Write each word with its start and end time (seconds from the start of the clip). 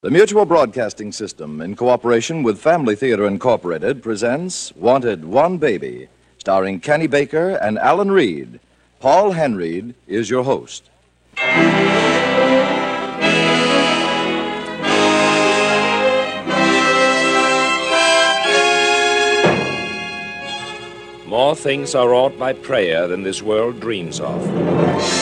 The 0.00 0.12
Mutual 0.12 0.44
Broadcasting 0.44 1.10
System, 1.10 1.60
in 1.60 1.74
cooperation 1.74 2.44
with 2.44 2.60
Family 2.60 2.94
Theater 2.94 3.26
Incorporated, 3.26 4.00
presents 4.00 4.72
Wanted 4.76 5.24
One 5.24 5.58
Baby, 5.58 6.06
starring 6.38 6.78
Kenny 6.78 7.08
Baker 7.08 7.56
and 7.56 7.80
Alan 7.80 8.12
Reed. 8.12 8.60
Paul 9.00 9.32
Henreid 9.32 9.94
is 10.06 10.30
your 10.30 10.44
host. 10.44 10.88
More 21.26 21.56
things 21.56 21.96
are 21.96 22.10
wrought 22.10 22.38
by 22.38 22.52
prayer 22.52 23.08
than 23.08 23.24
this 23.24 23.42
world 23.42 23.80
dreams 23.80 24.20
of. 24.20 25.17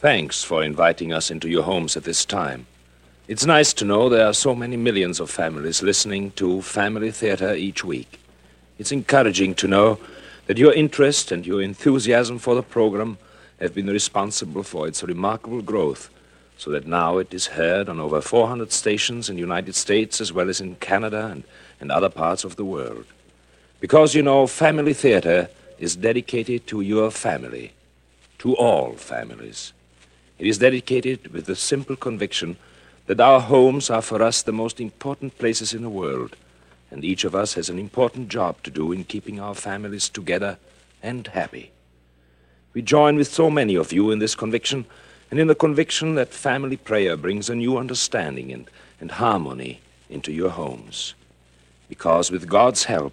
Thanks 0.00 0.42
for 0.42 0.64
inviting 0.64 1.12
us 1.12 1.30
into 1.30 1.50
your 1.50 1.64
homes 1.64 1.94
at 1.94 2.04
this 2.04 2.24
time. 2.24 2.64
It's 3.28 3.44
nice 3.44 3.74
to 3.74 3.84
know 3.84 4.08
there 4.08 4.26
are 4.26 4.32
so 4.32 4.54
many 4.54 4.78
millions 4.78 5.20
of 5.20 5.28
families 5.28 5.82
listening 5.82 6.30
to 6.36 6.62
Family 6.62 7.10
Theater 7.10 7.54
each 7.54 7.84
week. 7.84 8.18
It's 8.78 8.92
encouraging 8.92 9.56
to 9.56 9.68
know 9.68 9.98
that 10.46 10.56
your 10.56 10.72
interest 10.72 11.30
and 11.30 11.46
your 11.46 11.60
enthusiasm 11.60 12.38
for 12.38 12.54
the 12.54 12.62
program 12.62 13.18
have 13.60 13.74
been 13.74 13.88
responsible 13.88 14.62
for 14.62 14.88
its 14.88 15.02
remarkable 15.02 15.60
growth, 15.60 16.08
so 16.56 16.70
that 16.70 16.86
now 16.86 17.18
it 17.18 17.34
is 17.34 17.48
heard 17.48 17.90
on 17.90 18.00
over 18.00 18.22
400 18.22 18.72
stations 18.72 19.28
in 19.28 19.36
the 19.36 19.42
United 19.42 19.74
States 19.74 20.18
as 20.18 20.32
well 20.32 20.48
as 20.48 20.62
in 20.62 20.76
Canada 20.76 21.26
and, 21.26 21.44
and 21.78 21.92
other 21.92 22.08
parts 22.08 22.42
of 22.42 22.56
the 22.56 22.64
world. 22.64 23.04
Because, 23.80 24.14
you 24.14 24.22
know, 24.22 24.46
Family 24.46 24.94
Theater 24.94 25.50
is 25.78 25.94
dedicated 25.94 26.66
to 26.68 26.80
your 26.80 27.10
family, 27.10 27.74
to 28.38 28.56
all 28.56 28.94
families. 28.94 29.74
It 30.40 30.46
is 30.46 30.56
dedicated 30.56 31.34
with 31.34 31.44
the 31.44 31.54
simple 31.54 31.96
conviction 31.96 32.56
that 33.04 33.20
our 33.20 33.40
homes 33.40 33.90
are 33.90 34.00
for 34.00 34.22
us 34.22 34.40
the 34.40 34.52
most 34.52 34.80
important 34.80 35.36
places 35.36 35.74
in 35.74 35.82
the 35.82 35.90
world, 35.90 36.34
and 36.90 37.04
each 37.04 37.24
of 37.24 37.34
us 37.34 37.54
has 37.54 37.68
an 37.68 37.78
important 37.78 38.30
job 38.30 38.62
to 38.62 38.70
do 38.70 38.90
in 38.90 39.04
keeping 39.04 39.38
our 39.38 39.54
families 39.54 40.08
together 40.08 40.56
and 41.02 41.26
happy. 41.26 41.72
We 42.72 42.80
join 42.80 43.16
with 43.16 43.28
so 43.28 43.50
many 43.50 43.74
of 43.74 43.92
you 43.92 44.10
in 44.10 44.18
this 44.18 44.34
conviction, 44.34 44.86
and 45.30 45.38
in 45.38 45.46
the 45.46 45.54
conviction 45.54 46.14
that 46.14 46.32
family 46.32 46.78
prayer 46.78 47.18
brings 47.18 47.50
a 47.50 47.54
new 47.54 47.76
understanding 47.76 48.50
and, 48.50 48.66
and 48.98 49.10
harmony 49.10 49.82
into 50.08 50.32
your 50.32 50.50
homes. 50.50 51.12
Because 51.86 52.30
with 52.30 52.48
God's 52.48 52.84
help, 52.84 53.12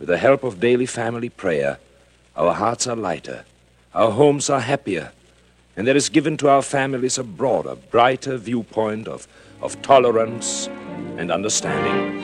with 0.00 0.08
the 0.08 0.18
help 0.18 0.42
of 0.42 0.58
daily 0.58 0.86
family 0.86 1.28
prayer, 1.28 1.78
our 2.34 2.54
hearts 2.54 2.88
are 2.88 2.96
lighter, 2.96 3.44
our 3.94 4.10
homes 4.10 4.50
are 4.50 4.60
happier, 4.60 5.12
and 5.76 5.86
there 5.86 5.96
is 5.96 6.08
given 6.08 6.36
to 6.38 6.48
our 6.48 6.62
families 6.62 7.18
a 7.18 7.24
broader, 7.24 7.76
brighter 7.90 8.38
viewpoint 8.38 9.06
of, 9.06 9.28
of 9.60 9.80
tolerance 9.82 10.68
and 11.18 11.30
understanding. 11.30 12.22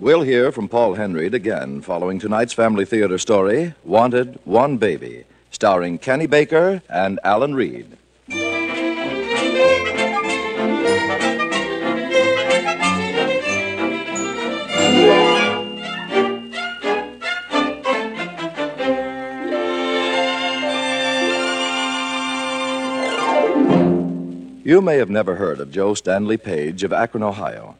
We'll 0.00 0.22
hear 0.22 0.52
from 0.52 0.68
Paul 0.68 0.94
Henreid 0.94 1.34
again 1.34 1.80
following 1.80 2.20
tonight's 2.20 2.52
Family 2.52 2.84
Theater 2.84 3.18
story, 3.18 3.74
Wanted 3.82 4.38
One 4.44 4.76
Baby, 4.76 5.24
starring 5.50 5.98
Kenny 5.98 6.26
Baker 6.26 6.82
and 6.88 7.18
Alan 7.24 7.54
Reed. 7.54 7.96
You 24.66 24.82
may 24.82 24.96
have 24.96 25.08
never 25.08 25.36
heard 25.36 25.60
of 25.60 25.70
Joe 25.70 25.94
Stanley 25.94 26.36
Page 26.36 26.82
of 26.82 26.92
Akron, 26.92 27.22
Ohio. 27.22 27.76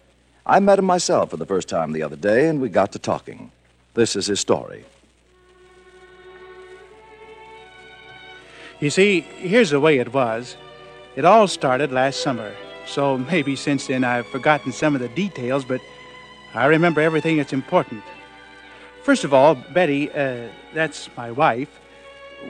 I 0.46 0.60
met 0.60 0.78
him 0.78 0.84
myself 0.84 1.30
for 1.30 1.36
the 1.36 1.44
first 1.44 1.68
time 1.68 1.90
the 1.90 2.04
other 2.04 2.14
day, 2.14 2.46
and 2.48 2.60
we 2.60 2.68
got 2.68 2.92
to 2.92 3.00
talking. 3.00 3.50
This 3.94 4.14
is 4.14 4.26
his 4.26 4.38
story. 4.38 4.84
You 8.78 8.90
see, 8.90 9.22
here's 9.22 9.70
the 9.70 9.80
way 9.80 9.98
it 9.98 10.12
was. 10.12 10.56
It 11.16 11.24
all 11.24 11.48
started 11.48 11.90
last 11.90 12.20
summer, 12.20 12.54
so 12.86 13.18
maybe 13.18 13.56
since 13.56 13.88
then 13.88 14.04
I've 14.04 14.28
forgotten 14.28 14.70
some 14.70 14.94
of 14.94 15.00
the 15.00 15.08
details, 15.08 15.64
but 15.64 15.80
I 16.54 16.66
remember 16.66 17.00
everything 17.00 17.38
that's 17.38 17.52
important. 17.52 18.04
First 19.02 19.24
of 19.24 19.34
all, 19.34 19.56
Betty, 19.56 20.08
uh, 20.12 20.46
that's 20.72 21.10
my 21.16 21.32
wife, 21.32 21.80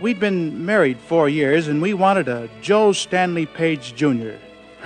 we'd 0.01 0.21
been 0.21 0.65
married 0.65 0.99
four 0.99 1.29
years, 1.29 1.69
and 1.69 1.81
we 1.81 1.95
wanted 1.95 2.29
a 2.29 2.49
Joe 2.61 2.93
Stanley 2.93 3.47
Page 3.47 3.95
Jr., 3.95 4.35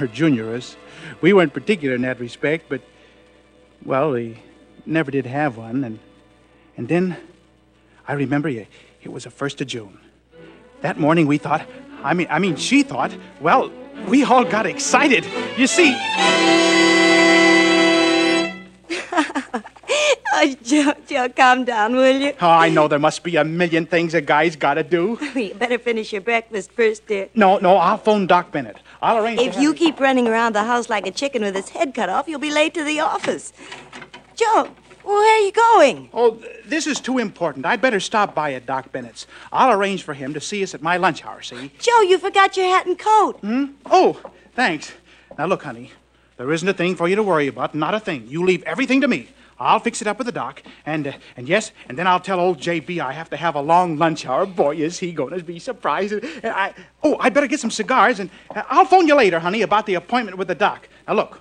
or 0.01 0.07
juniorus. 0.07 0.77
We 1.21 1.33
weren't 1.33 1.53
particular 1.53 1.95
in 1.95 2.03
that 2.03 2.21
respect, 2.21 2.67
but, 2.69 2.81
well, 3.85 4.13
we 4.13 4.39
never 4.87 5.11
did 5.11 5.27
have 5.27 5.57
one. 5.57 5.85
And, 5.85 5.99
and 6.77 6.89
then 6.89 7.17
I 8.07 8.15
remember 8.15 8.49
it 8.49 8.69
was 9.09 9.25
the 9.25 9.31
1st 9.31 9.61
of 9.63 9.67
June. 9.67 9.99
That 10.81 10.99
morning 10.99 11.27
we 11.27 11.39
thought, 11.39 11.67
I 12.03 12.15
mean, 12.15 12.29
I 12.31 12.39
mean, 12.39 12.57
she 12.57 12.83
thought, 12.83 13.15
well, 13.41 13.71
we 14.09 14.25
all 14.25 14.45
got 14.45 14.67
excited. 14.67 15.27
You 15.57 15.67
see. 15.67 15.93
Oh, 20.33 20.55
Joe, 20.63 20.93
Joe, 21.09 21.29
calm 21.29 21.65
down, 21.65 21.97
will 21.97 22.17
you? 22.21 22.33
Oh, 22.41 22.49
I 22.49 22.69
know 22.69 22.87
there 22.89 22.99
must 22.99 23.23
be 23.25 23.37
a 23.37 23.45
million 23.45 23.85
things 23.87 24.15
a 24.15 24.21
guy's 24.21 24.57
got 24.57 24.75
to 24.75 24.83
do. 24.85 25.19
You 25.35 25.55
better 25.55 25.79
finish 25.79 26.13
your 26.13 26.21
breakfast 26.21 26.71
first, 26.73 27.07
dear. 27.07 27.29
No, 27.35 27.59
no, 27.59 27.77
I'll 27.77 27.99
phone 27.99 28.27
Doc 28.27 28.53
Bennett. 28.53 28.77
I'll 29.03 29.19
arrange. 29.25 29.41
If 29.41 29.59
you 29.59 29.75
keep 29.75 29.99
running 29.99 30.29
around 30.29 30.55
the 30.55 30.63
house 30.65 30.89
like 30.89 31.07
a 31.07 31.11
chicken 31.11 31.43
with 31.43 31.57
its 31.57 31.71
head 31.71 31.95
cut 31.95 32.09
off, 32.09 32.29
you'll 32.29 32.39
be 32.41 32.51
late 32.51 32.75
to 32.75 32.85
the 32.85 33.01
office. 33.01 33.53
Joe, 34.37 34.69
where 35.03 35.37
are 35.37 35.45
you 35.45 35.53
going? 35.53 36.11
Oh, 36.13 36.35
th- 36.35 36.65
this 36.67 36.87
is 36.87 37.01
too 37.01 37.19
important. 37.19 37.65
I'd 37.67 37.81
better 37.81 38.01
stop 38.01 38.35
by 38.35 38.53
at 38.53 38.67
Doc 38.67 38.93
Bennett's. 38.93 39.27
I'll 39.53 39.73
arrange 39.73 40.03
for 40.03 40.15
him 40.15 40.35
to 40.35 40.41
see 40.41 40.63
us 40.63 40.75
at 40.75 40.83
my 40.83 40.97
lunch 40.97 41.25
hour, 41.25 41.43
see? 41.43 41.73
Joe, 41.79 42.01
you 42.03 42.19
forgot 42.19 42.57
your 42.57 42.67
hat 42.67 42.87
and 42.87 42.99
coat. 42.99 43.39
Hmm? 43.41 43.65
Oh, 43.87 44.21
thanks. 44.55 44.93
Now, 45.39 45.47
look, 45.47 45.63
honey, 45.63 45.93
there 46.37 46.53
isn't 46.53 46.69
a 46.69 46.75
thing 46.75 46.95
for 46.97 47.09
you 47.09 47.17
to 47.17 47.23
worry 47.23 47.47
about, 47.49 47.75
not 47.75 47.95
a 47.95 48.01
thing. 48.01 48.27
You 48.29 48.45
leave 48.45 48.63
everything 48.65 49.01
to 49.01 49.09
me. 49.09 49.29
I'll 49.61 49.79
fix 49.79 50.01
it 50.01 50.07
up 50.07 50.17
with 50.17 50.25
the 50.27 50.33
doc, 50.33 50.63
and 50.87 51.09
uh, 51.09 51.13
and 51.37 51.47
yes, 51.47 51.73
and 51.89 51.99
then 51.99 52.07
I'll 52.07 52.19
tell 52.19 52.41
old 52.41 52.59
JB 52.59 52.99
I 52.99 53.13
have 53.13 53.29
to 53.31 53.37
have 53.37 53.55
a 53.55 53.61
long 53.61 53.99
lunch 53.99 54.25
hour. 54.25 54.47
Boy, 54.47 54.77
is 54.77 54.99
he 54.99 55.13
going 55.13 55.37
to 55.39 55.45
be 55.45 55.59
surprised! 55.59 56.15
And 56.15 56.47
I, 56.47 56.75
oh, 57.03 57.19
I'd 57.21 57.35
better 57.35 57.47
get 57.47 57.61
some 57.61 57.71
cigars, 57.71 58.21
and 58.21 58.31
uh, 58.57 58.63
I'll 58.71 58.87
phone 58.87 59.07
you 59.07 59.15
later, 59.15 59.39
honey, 59.39 59.61
about 59.61 59.85
the 59.85 59.95
appointment 59.95 60.39
with 60.39 60.49
the 60.49 60.55
doc. 60.55 60.89
Now, 61.07 61.15
look, 61.15 61.41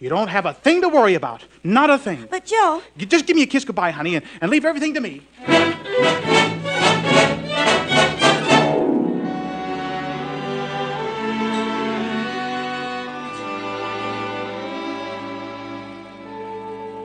you 0.00 0.08
don't 0.08 0.28
have 0.28 0.46
a 0.46 0.52
thing 0.52 0.82
to 0.82 0.88
worry 0.88 1.14
about, 1.14 1.44
not 1.62 1.90
a 1.90 1.96
thing. 1.96 2.26
But, 2.28 2.44
Joe, 2.44 2.82
You 2.96 3.06
just 3.06 3.24
give 3.24 3.36
me 3.36 3.42
a 3.42 3.46
kiss 3.46 3.64
goodbye, 3.64 3.92
honey, 3.92 4.16
and, 4.16 4.24
and 4.40 4.50
leave 4.50 4.64
everything 4.64 4.92
to 4.94 5.00
me. 5.00 5.22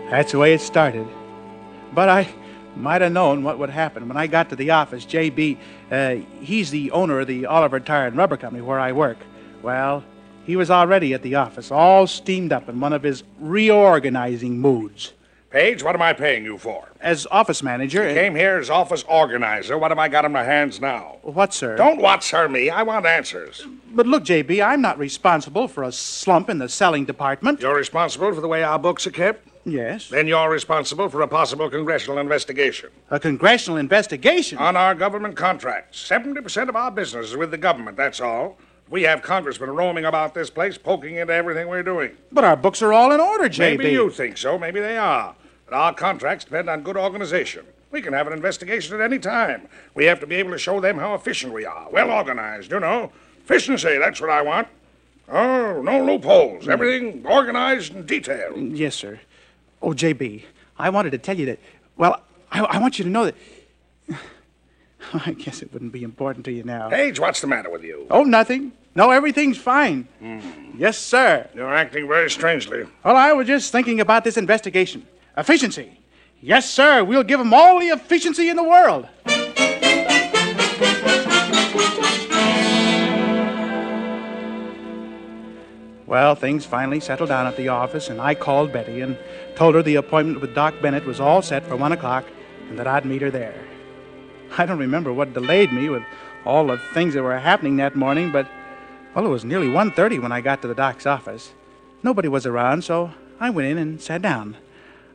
That's 0.09 0.31
the 0.31 0.39
way 0.39 0.53
it 0.53 0.61
started. 0.61 1.07
But 1.93 2.09
I 2.09 2.27
might 2.75 3.01
have 3.01 3.11
known 3.11 3.43
what 3.43 3.59
would 3.59 3.69
happen. 3.69 4.07
When 4.07 4.17
I 4.17 4.25
got 4.25 4.49
to 4.49 4.55
the 4.55 4.71
office, 4.71 5.05
J.B., 5.05 5.57
uh, 5.91 6.15
he's 6.41 6.71
the 6.71 6.89
owner 6.91 7.19
of 7.19 7.27
the 7.27 7.45
Oliver 7.45 7.79
Tire 7.79 8.07
and 8.07 8.17
Rubber 8.17 8.37
Company 8.37 8.61
where 8.63 8.79
I 8.79 8.91
work. 8.91 9.17
Well, 9.61 10.03
he 10.45 10.55
was 10.55 10.71
already 10.71 11.13
at 11.13 11.21
the 11.21 11.35
office, 11.35 11.69
all 11.69 12.07
steamed 12.07 12.51
up 12.51 12.67
in 12.69 12.79
one 12.79 12.91
of 12.93 13.03
his 13.03 13.23
reorganizing 13.39 14.59
moods. 14.59 15.13
Page, 15.51 15.83
what 15.83 15.95
am 15.95 16.01
I 16.01 16.13
paying 16.13 16.43
you 16.43 16.57
for? 16.59 16.89
As 17.01 17.27
office 17.31 17.61
manager, 17.63 18.07
uh, 18.07 18.13
Came 18.13 18.35
here 18.35 18.57
as 18.57 18.69
office 18.69 19.03
organizer. 19.07 19.77
What 19.77 19.89
have 19.89 19.97
I 19.97 20.07
got 20.07 20.25
in 20.25 20.31
my 20.31 20.43
hands 20.43 20.79
now? 20.79 21.17
what, 21.23 21.53
sir? 21.53 21.75
Don't 21.75 21.99
what, 21.99 22.23
sir, 22.23 22.47
me. 22.47 22.69
I 22.69 22.83
want 22.83 23.05
answers. 23.07 23.65
But 23.91 24.05
look, 24.05 24.23
J.B., 24.23 24.61
I'm 24.61 24.81
not 24.81 24.99
responsible 24.99 25.67
for 25.67 25.83
a 25.83 25.91
slump 25.91 26.49
in 26.49 26.59
the 26.59 26.69
selling 26.69 27.05
department. 27.05 27.61
You're 27.61 27.75
responsible 27.75 28.33
for 28.33 28.41
the 28.41 28.47
way 28.47 28.63
our 28.63 28.77
books 28.77 29.07
are 29.07 29.11
kept? 29.11 29.48
Yes. 29.65 30.09
Then 30.09 30.27
you're 30.27 30.49
responsible 30.49 31.09
for 31.09 31.21
a 31.21 31.27
possible 31.27 31.69
congressional 31.69 32.17
investigation 32.17 32.89
A 33.11 33.19
congressional 33.19 33.77
investigation. 33.77 34.57
on 34.57 34.75
our 34.75 34.95
government 34.95 35.35
contracts. 35.35 36.01
70% 36.09 36.69
of 36.69 36.75
our 36.75 36.91
business 36.91 37.31
is 37.31 37.37
with 37.37 37.51
the 37.51 37.57
government, 37.57 37.97
that's 37.97 38.19
all. 38.21 38.57
We 38.89 39.03
have 39.03 39.21
congressmen 39.21 39.69
roaming 39.69 40.05
about 40.05 40.33
this 40.33 40.49
place, 40.49 40.77
poking 40.77 41.15
into 41.17 41.33
everything 41.33 41.67
we're 41.67 41.83
doing. 41.83 42.17
But 42.31 42.43
our 42.43 42.55
books 42.55 42.81
are 42.81 42.91
all 42.93 43.11
in 43.11 43.19
order, 43.19 43.47
J.B. 43.47 43.77
Maybe 43.83 43.91
you 43.93 44.09
think 44.09 44.37
so, 44.37 44.57
maybe 44.57 44.79
they 44.79 44.97
are. 44.97 45.35
But 45.65 45.75
our 45.75 45.93
contracts 45.93 46.45
depend 46.45 46.69
on 46.69 46.81
good 46.81 46.97
organization. 46.97 47.65
We 47.91 48.01
can 48.01 48.13
have 48.13 48.25
an 48.27 48.33
investigation 48.33 48.95
at 48.95 49.01
any 49.01 49.19
time. 49.19 49.67
We 49.93 50.05
have 50.05 50.19
to 50.21 50.27
be 50.27 50.35
able 50.35 50.51
to 50.51 50.57
show 50.57 50.79
them 50.79 50.97
how 50.97 51.13
efficient 51.13 51.53
we 51.53 51.65
are. 51.65 51.87
Well 51.91 52.09
organized, 52.09 52.71
you 52.71 52.79
know. 52.79 53.11
Efficiency, 53.43 53.97
that's 53.99 54.21
what 54.21 54.29
I 54.31 54.41
want. 54.41 54.67
Oh, 55.27 55.81
no 55.83 56.03
loopholes. 56.03 56.67
Everything 56.67 57.23
organized 57.27 57.93
and 57.93 58.07
detailed. 58.07 58.57
Yes, 58.75 58.95
sir. 58.95 59.19
Oh, 59.81 59.89
JB, 59.91 60.43
I 60.77 60.89
wanted 60.89 61.11
to 61.11 61.17
tell 61.17 61.37
you 61.37 61.45
that. 61.47 61.59
Well, 61.97 62.21
I, 62.51 62.61
I 62.61 62.79
want 62.79 62.99
you 62.99 63.05
to 63.05 63.09
know 63.09 63.25
that. 63.25 63.35
I 65.13 65.31
guess 65.33 65.61
it 65.61 65.71
wouldn't 65.71 65.91
be 65.93 66.03
important 66.03 66.45
to 66.45 66.51
you 66.51 66.63
now. 66.63 66.89
Page, 66.89 67.19
what's 67.19 67.41
the 67.41 67.47
matter 67.47 67.69
with 67.69 67.83
you? 67.83 68.05
Oh, 68.11 68.23
nothing. 68.23 68.73
No, 68.95 69.11
everything's 69.11 69.57
fine. 69.57 70.07
Hmm. 70.19 70.39
Yes, 70.77 70.97
sir. 70.97 71.47
You're 71.55 71.73
acting 71.73 72.07
very 72.07 72.29
strangely. 72.29 72.85
Well, 73.03 73.15
I 73.15 73.31
was 73.33 73.47
just 73.47 73.71
thinking 73.71 74.01
about 74.01 74.23
this 74.23 74.35
investigation. 74.37 75.05
Efficiency. 75.37 75.99
Yes, 76.41 76.69
sir. 76.69 77.03
We'll 77.03 77.23
give 77.23 77.39
'em 77.39 77.53
all 77.53 77.79
the 77.79 77.87
efficiency 77.87 78.49
in 78.49 78.55
the 78.55 78.63
world. 78.63 79.07
Well, 86.09 86.33
things 86.33 86.65
finally 86.65 86.99
settled 86.99 87.29
down 87.29 87.45
at 87.45 87.55
the 87.55 87.67
office, 87.67 88.09
and 88.09 88.19
I 88.19 88.33
called 88.33 88.73
Betty 88.73 89.01
and 89.01 89.15
told 89.55 89.75
her 89.75 89.83
the 89.83 89.93
appointment 89.93 90.41
with 90.41 90.55
Doc 90.55 90.73
Bennett 90.81 91.05
was 91.05 91.19
all 91.19 91.43
set 91.43 91.63
for 91.67 91.75
one 91.75 91.91
o'clock 91.91 92.25
and 92.67 92.79
that 92.79 92.87
I'd 92.87 93.05
meet 93.05 93.21
her 93.21 93.29
there. 93.29 93.63
I 94.57 94.65
don't 94.65 94.79
remember 94.79 95.13
what 95.13 95.35
delayed 95.35 95.71
me 95.71 95.87
with 95.87 96.01
all 96.45 96.65
the 96.65 96.79
things 96.95 97.13
that 97.13 97.21
were 97.21 97.37
happening 97.37 97.77
that 97.77 97.95
morning, 97.95 98.31
but 98.31 98.47
well, 99.13 99.27
it 99.27 99.29
was 99.29 99.45
nearly 99.45 99.67
1.30 99.67 100.19
when 100.19 100.31
I 100.31 100.41
got 100.41 100.63
to 100.63 100.67
the 100.67 100.73
doc's 100.73 101.05
office. 101.05 101.53
Nobody 102.01 102.27
was 102.27 102.47
around, 102.47 102.83
so 102.83 103.11
I 103.39 103.51
went 103.51 103.67
in 103.67 103.77
and 103.77 104.01
sat 104.01 104.23
down. 104.23 104.57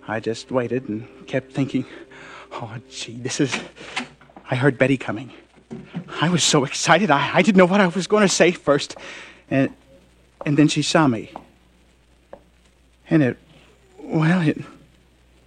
I 0.06 0.20
just 0.20 0.52
waited 0.52 0.88
and 0.88 1.08
kept 1.26 1.50
thinking, 1.50 1.86
oh, 2.52 2.76
gee, 2.88 3.16
this 3.16 3.40
is. 3.40 3.58
I 4.48 4.54
heard 4.54 4.78
Betty 4.78 4.96
coming. 4.96 5.32
I 6.20 6.28
was 6.28 6.44
so 6.44 6.64
excited, 6.64 7.10
I, 7.10 7.32
I 7.34 7.42
didn't 7.42 7.56
know 7.56 7.66
what 7.66 7.80
I 7.80 7.88
was 7.88 8.06
going 8.06 8.22
to 8.22 8.32
say 8.32 8.52
first. 8.52 8.94
And, 9.50 9.74
and 10.44 10.56
then 10.56 10.68
she 10.68 10.82
saw 10.82 11.06
me. 11.06 11.32
And 13.08 13.22
it. 13.22 13.38
Well, 13.98 14.46
it 14.46 14.58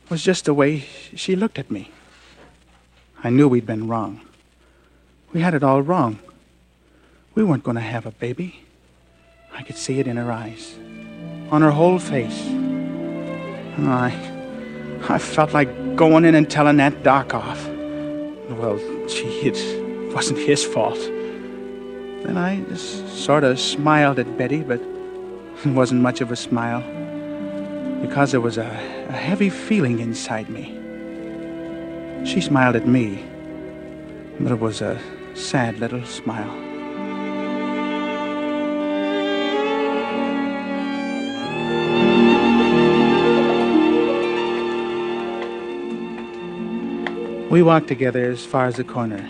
was 0.09 0.23
just 0.23 0.45
the 0.45 0.53
way 0.53 0.85
she 1.15 1.35
looked 1.35 1.59
at 1.59 1.69
me. 1.69 1.91
I 3.23 3.29
knew 3.29 3.47
we'd 3.47 3.65
been 3.65 3.87
wrong. 3.87 4.21
We 5.33 5.41
had 5.41 5.53
it 5.53 5.63
all 5.63 5.81
wrong. 5.81 6.19
We 7.35 7.43
weren't 7.43 7.63
going 7.63 7.75
to 7.75 7.81
have 7.81 8.05
a 8.05 8.11
baby. 8.11 8.63
I 9.53 9.63
could 9.63 9.77
see 9.77 9.99
it 9.99 10.07
in 10.07 10.17
her 10.17 10.31
eyes, 10.31 10.75
on 11.51 11.61
her 11.61 11.71
whole 11.71 11.99
face. 11.99 12.45
And 12.47 13.89
I, 13.89 14.09
I 15.07 15.17
felt 15.19 15.53
like 15.53 15.95
going 15.95 16.25
in 16.25 16.35
and 16.35 16.49
telling 16.49 16.77
that 16.77 17.03
doc 17.03 17.33
off. 17.33 17.67
Well, 18.49 18.77
gee, 19.07 19.41
it 19.41 20.13
wasn't 20.13 20.39
his 20.39 20.63
fault. 20.63 20.97
Then 22.27 22.37
I 22.37 22.59
just 22.59 23.07
sort 23.23 23.45
of 23.45 23.57
smiled 23.57 24.19
at 24.19 24.37
Betty, 24.37 24.61
but 24.61 24.81
it 25.63 25.69
wasn't 25.69 26.01
much 26.01 26.19
of 26.19 26.29
a 26.29 26.35
smile 26.35 26.81
because 28.01 28.31
there 28.31 28.41
was 28.41 28.57
a, 28.57 28.67
a 29.07 29.13
heavy 29.13 29.49
feeling 29.49 29.99
inside 29.99 30.49
me. 30.49 30.65
She 32.25 32.41
smiled 32.41 32.75
at 32.75 32.85
me, 32.85 33.23
but 34.41 34.51
it 34.51 34.59
was 34.59 34.81
a 34.81 34.99
sad 35.35 35.79
little 35.79 36.03
smile. 36.03 36.53
We 47.49 47.63
walked 47.63 47.87
together 47.87 48.29
as 48.29 48.43
far 48.43 48.65
as 48.65 48.75
the 48.75 48.83
corner. 48.83 49.29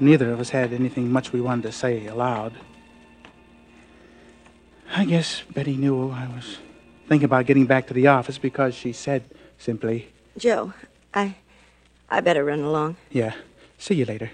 Neither 0.00 0.32
of 0.32 0.40
us 0.40 0.50
had 0.50 0.72
anything 0.72 1.12
much 1.12 1.32
we 1.32 1.40
wanted 1.40 1.62
to 1.62 1.72
say 1.72 2.06
aloud. 2.06 2.54
I 4.94 5.04
guess 5.04 5.42
Betty 5.52 5.76
knew 5.76 6.10
I 6.10 6.26
was 6.28 6.58
thinking 7.08 7.24
about 7.24 7.46
getting 7.46 7.66
back 7.66 7.86
to 7.86 7.94
the 7.94 8.08
office 8.08 8.38
because 8.38 8.74
she 8.74 8.92
said 8.92 9.24
simply, 9.58 10.08
Joe, 10.36 10.72
I. 11.14 11.36
I 12.10 12.20
better 12.20 12.44
run 12.44 12.60
along. 12.60 12.96
Yeah, 13.10 13.34
see 13.78 13.94
you 13.94 14.04
later. 14.04 14.30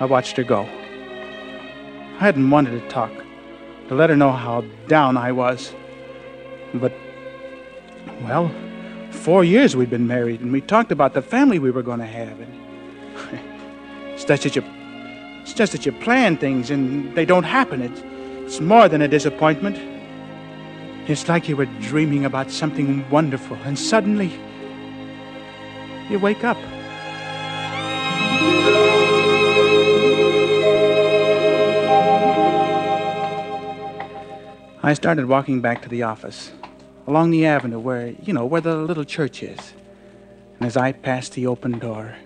I 0.00 0.06
watched 0.06 0.36
her 0.38 0.42
go. 0.42 0.62
I 0.62 2.18
hadn't 2.18 2.48
wanted 2.48 2.80
to 2.80 2.88
talk, 2.88 3.12
to 3.88 3.94
let 3.94 4.08
her 4.10 4.16
know 4.16 4.32
how 4.32 4.62
down 4.88 5.16
I 5.16 5.32
was. 5.32 5.74
But, 6.72 6.92
well, 8.22 8.50
four 9.10 9.44
years 9.44 9.76
we'd 9.76 9.90
been 9.90 10.06
married, 10.06 10.40
and 10.40 10.50
we 10.50 10.60
talked 10.60 10.92
about 10.92 11.12
the 11.12 11.22
family 11.22 11.58
we 11.58 11.70
were 11.70 11.82
going 11.82 12.00
to 12.00 12.06
have. 12.06 12.40
And 12.40 12.63
it's 14.24 14.42
just 14.42 14.54
that 14.54 14.56
you, 14.56 14.64
it's 15.42 15.52
just 15.52 15.72
that 15.72 15.84
you 15.84 15.92
plan 15.92 16.38
things 16.38 16.70
and 16.70 17.14
they 17.14 17.26
don't 17.26 17.44
happen. 17.44 17.82
It's, 17.82 18.02
it's 18.46 18.60
more 18.60 18.88
than 18.88 19.02
a 19.02 19.08
disappointment. 19.08 19.76
It's 21.06 21.28
like 21.28 21.46
you 21.46 21.56
were 21.56 21.66
dreaming 21.82 22.24
about 22.24 22.50
something 22.50 23.08
wonderful, 23.10 23.58
and 23.64 23.78
suddenly 23.78 24.32
you 26.08 26.18
wake 26.18 26.42
up. 26.42 26.56
I 34.82 34.94
started 34.94 35.26
walking 35.26 35.60
back 35.60 35.82
to 35.82 35.88
the 35.90 36.02
office 36.04 36.50
along 37.06 37.30
the 37.30 37.44
avenue 37.44 37.78
where, 37.78 38.14
you 38.22 38.32
know, 38.32 38.46
where 38.46 38.62
the 38.62 38.76
little 38.76 39.04
church 39.04 39.42
is. 39.42 39.74
And 40.58 40.66
as 40.66 40.78
I 40.78 40.92
passed 40.92 41.34
the 41.34 41.46
open 41.46 41.78
door, 41.78 42.16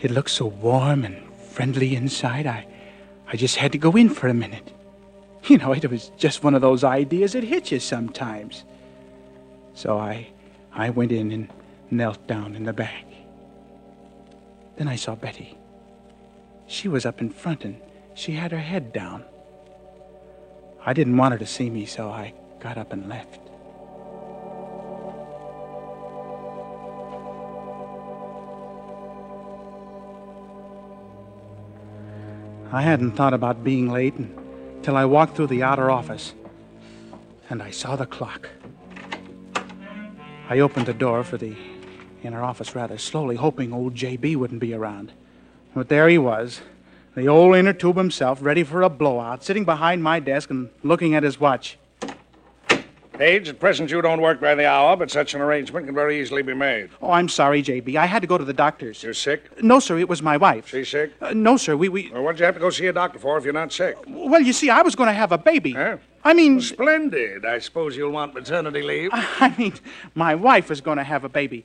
it 0.00 0.10
looked 0.10 0.30
so 0.30 0.46
warm 0.46 1.04
and 1.04 1.22
friendly 1.50 1.94
inside, 1.94 2.46
I, 2.46 2.66
I 3.26 3.36
just 3.36 3.56
had 3.56 3.72
to 3.72 3.78
go 3.78 3.92
in 3.92 4.08
for 4.08 4.28
a 4.28 4.34
minute. 4.34 4.72
You 5.46 5.58
know, 5.58 5.72
it 5.72 5.90
was 5.90 6.10
just 6.16 6.42
one 6.42 6.54
of 6.54 6.62
those 6.62 6.84
ideas 6.84 7.34
that 7.34 7.44
hit 7.44 7.70
you 7.70 7.78
sometimes. 7.78 8.64
So 9.74 9.98
I, 9.98 10.28
I 10.72 10.88
went 10.88 11.12
in 11.12 11.30
and 11.32 11.52
knelt 11.90 12.26
down 12.26 12.56
in 12.56 12.64
the 12.64 12.72
back. 12.72 13.04
Then 14.76 14.88
I 14.88 14.96
saw 14.96 15.14
Betty. 15.14 15.58
She 16.66 16.88
was 16.88 17.04
up 17.04 17.20
in 17.20 17.28
front 17.28 17.62
and 17.66 17.78
she 18.14 18.32
had 18.32 18.52
her 18.52 18.58
head 18.58 18.90
down. 18.94 19.22
I 20.86 20.94
didn't 20.94 21.18
want 21.18 21.32
her 21.32 21.38
to 21.38 21.46
see 21.46 21.68
me, 21.68 21.84
so 21.84 22.08
I 22.08 22.32
got 22.58 22.78
up 22.78 22.94
and 22.94 23.06
left. 23.08 23.43
I 32.72 32.82
hadn't 32.82 33.12
thought 33.12 33.34
about 33.34 33.64
being 33.64 33.90
late 33.90 34.14
until 34.14 34.96
I 34.96 35.04
walked 35.04 35.36
through 35.36 35.48
the 35.48 35.62
outer 35.62 35.90
office 35.90 36.34
and 37.50 37.62
I 37.62 37.70
saw 37.70 37.96
the 37.96 38.06
clock. 38.06 38.48
I 40.48 40.58
opened 40.58 40.86
the 40.86 40.94
door 40.94 41.24
for 41.24 41.36
the 41.36 41.56
inner 42.22 42.42
office 42.42 42.74
rather 42.74 42.98
slowly, 42.98 43.36
hoping 43.36 43.72
old 43.72 43.94
J.B. 43.94 44.36
wouldn't 44.36 44.60
be 44.60 44.74
around. 44.74 45.12
But 45.74 45.88
there 45.88 46.08
he 46.08 46.18
was, 46.18 46.60
the 47.14 47.28
old 47.28 47.56
inner 47.56 47.72
tube 47.72 47.96
himself, 47.96 48.38
ready 48.42 48.64
for 48.64 48.82
a 48.82 48.88
blowout, 48.88 49.44
sitting 49.44 49.64
behind 49.64 50.02
my 50.02 50.20
desk 50.20 50.50
and 50.50 50.70
looking 50.82 51.14
at 51.14 51.22
his 51.22 51.38
watch. 51.38 51.78
Page, 53.14 53.48
at 53.48 53.60
present 53.60 53.90
you 53.90 54.02
don't 54.02 54.20
work 54.20 54.40
by 54.40 54.56
the 54.56 54.66
hour, 54.66 54.96
but 54.96 55.08
such 55.08 55.34
an 55.34 55.40
arrangement 55.40 55.86
can 55.86 55.94
very 55.94 56.20
easily 56.20 56.42
be 56.42 56.52
made. 56.52 56.90
Oh, 57.00 57.12
I'm 57.12 57.28
sorry, 57.28 57.62
J.B. 57.62 57.96
I 57.96 58.06
had 58.06 58.22
to 58.22 58.28
go 58.28 58.36
to 58.36 58.44
the 58.44 58.52
doctor's. 58.52 59.04
You're 59.04 59.14
sick? 59.14 59.62
No, 59.62 59.78
sir, 59.78 59.98
it 59.98 60.08
was 60.08 60.20
my 60.20 60.36
wife. 60.36 60.68
She's 60.68 60.88
sick? 60.88 61.12
Uh, 61.20 61.32
no, 61.32 61.56
sir, 61.56 61.76
we, 61.76 61.88
we. 61.88 62.10
Well, 62.10 62.24
what'd 62.24 62.40
you 62.40 62.44
have 62.44 62.54
to 62.54 62.60
go 62.60 62.70
see 62.70 62.88
a 62.88 62.92
doctor 62.92 63.20
for 63.20 63.38
if 63.38 63.44
you're 63.44 63.52
not 63.52 63.72
sick? 63.72 63.96
Well, 64.08 64.40
you 64.40 64.52
see, 64.52 64.68
I 64.68 64.82
was 64.82 64.96
going 64.96 65.06
to 65.06 65.12
have 65.12 65.30
a 65.30 65.38
baby. 65.38 65.72
Huh? 65.72 65.98
I 66.24 66.34
mean, 66.34 66.60
Splendid. 66.60 67.44
I 67.44 67.60
suppose 67.60 67.96
you'll 67.96 68.10
want 68.10 68.34
maternity 68.34 68.82
leave. 68.82 69.10
I 69.14 69.54
mean, 69.56 69.74
my 70.16 70.34
wife 70.34 70.72
is 70.72 70.80
going 70.80 70.98
to 70.98 71.04
have 71.04 71.22
a 71.22 71.28
baby. 71.28 71.64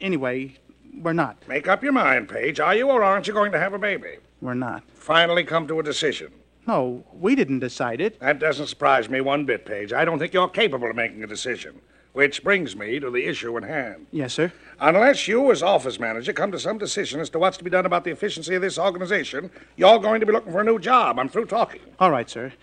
Anyway, 0.00 0.58
we're 1.02 1.12
not. 1.12 1.36
Make 1.48 1.66
up 1.66 1.82
your 1.82 1.92
mind, 1.92 2.28
Page. 2.28 2.60
Are 2.60 2.74
you 2.74 2.88
or 2.88 3.02
aren't 3.02 3.26
you 3.26 3.32
going 3.32 3.50
to 3.50 3.58
have 3.58 3.72
a 3.72 3.78
baby? 3.78 4.18
We're 4.40 4.54
not. 4.54 4.84
Finally 4.94 5.42
come 5.44 5.66
to 5.66 5.80
a 5.80 5.82
decision. 5.82 6.32
No, 6.66 7.04
we 7.12 7.34
didn't 7.34 7.60
decide 7.60 8.00
it. 8.00 8.18
That 8.20 8.38
doesn't 8.38 8.66
surprise 8.66 9.08
me 9.08 9.20
one 9.20 9.44
bit, 9.44 9.64
Page. 9.64 9.92
I 9.92 10.04
don't 10.04 10.18
think 10.18 10.32
you're 10.32 10.48
capable 10.48 10.90
of 10.90 10.96
making 10.96 11.22
a 11.22 11.26
decision. 11.26 11.80
Which 12.12 12.42
brings 12.42 12.74
me 12.74 12.98
to 12.98 13.10
the 13.10 13.26
issue 13.26 13.54
in 13.58 13.62
hand. 13.62 14.06
Yes, 14.10 14.32
sir. 14.32 14.50
Unless 14.80 15.28
you, 15.28 15.52
as 15.52 15.62
office 15.62 16.00
manager, 16.00 16.32
come 16.32 16.50
to 16.50 16.58
some 16.58 16.78
decision 16.78 17.20
as 17.20 17.28
to 17.30 17.38
what's 17.38 17.58
to 17.58 17.64
be 17.64 17.68
done 17.68 17.84
about 17.84 18.04
the 18.04 18.10
efficiency 18.10 18.54
of 18.54 18.62
this 18.62 18.78
organization, 18.78 19.50
you're 19.76 19.98
going 19.98 20.20
to 20.20 20.26
be 20.26 20.32
looking 20.32 20.50
for 20.50 20.62
a 20.62 20.64
new 20.64 20.78
job. 20.78 21.18
I'm 21.18 21.28
through 21.28 21.44
talking. 21.44 21.82
All 22.00 22.10
right, 22.10 22.28
sir. 22.28 22.54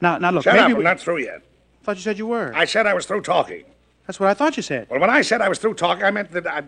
Now, 0.00 0.18
now 0.18 0.32
look. 0.32 0.42
Shut 0.42 0.54
maybe 0.54 0.64
up. 0.64 0.68
we... 0.70 0.74
I'm 0.78 0.82
not 0.82 0.98
through 0.98 1.18
yet. 1.18 1.42
I 1.82 1.84
thought 1.84 1.96
you 1.96 2.02
said 2.02 2.18
you 2.18 2.26
were. 2.26 2.52
I 2.54 2.64
said 2.64 2.88
I 2.88 2.94
was 2.94 3.06
through 3.06 3.22
talking. 3.22 3.64
That's 4.08 4.18
what 4.18 4.28
I 4.28 4.34
thought 4.34 4.56
you 4.56 4.62
said. 4.64 4.88
Well, 4.90 4.98
when 4.98 5.10
I 5.10 5.22
said 5.22 5.40
I 5.40 5.48
was 5.48 5.60
through 5.60 5.74
talking, 5.74 6.02
I 6.02 6.10
meant 6.10 6.32
that 6.32 6.46
I. 6.48 6.64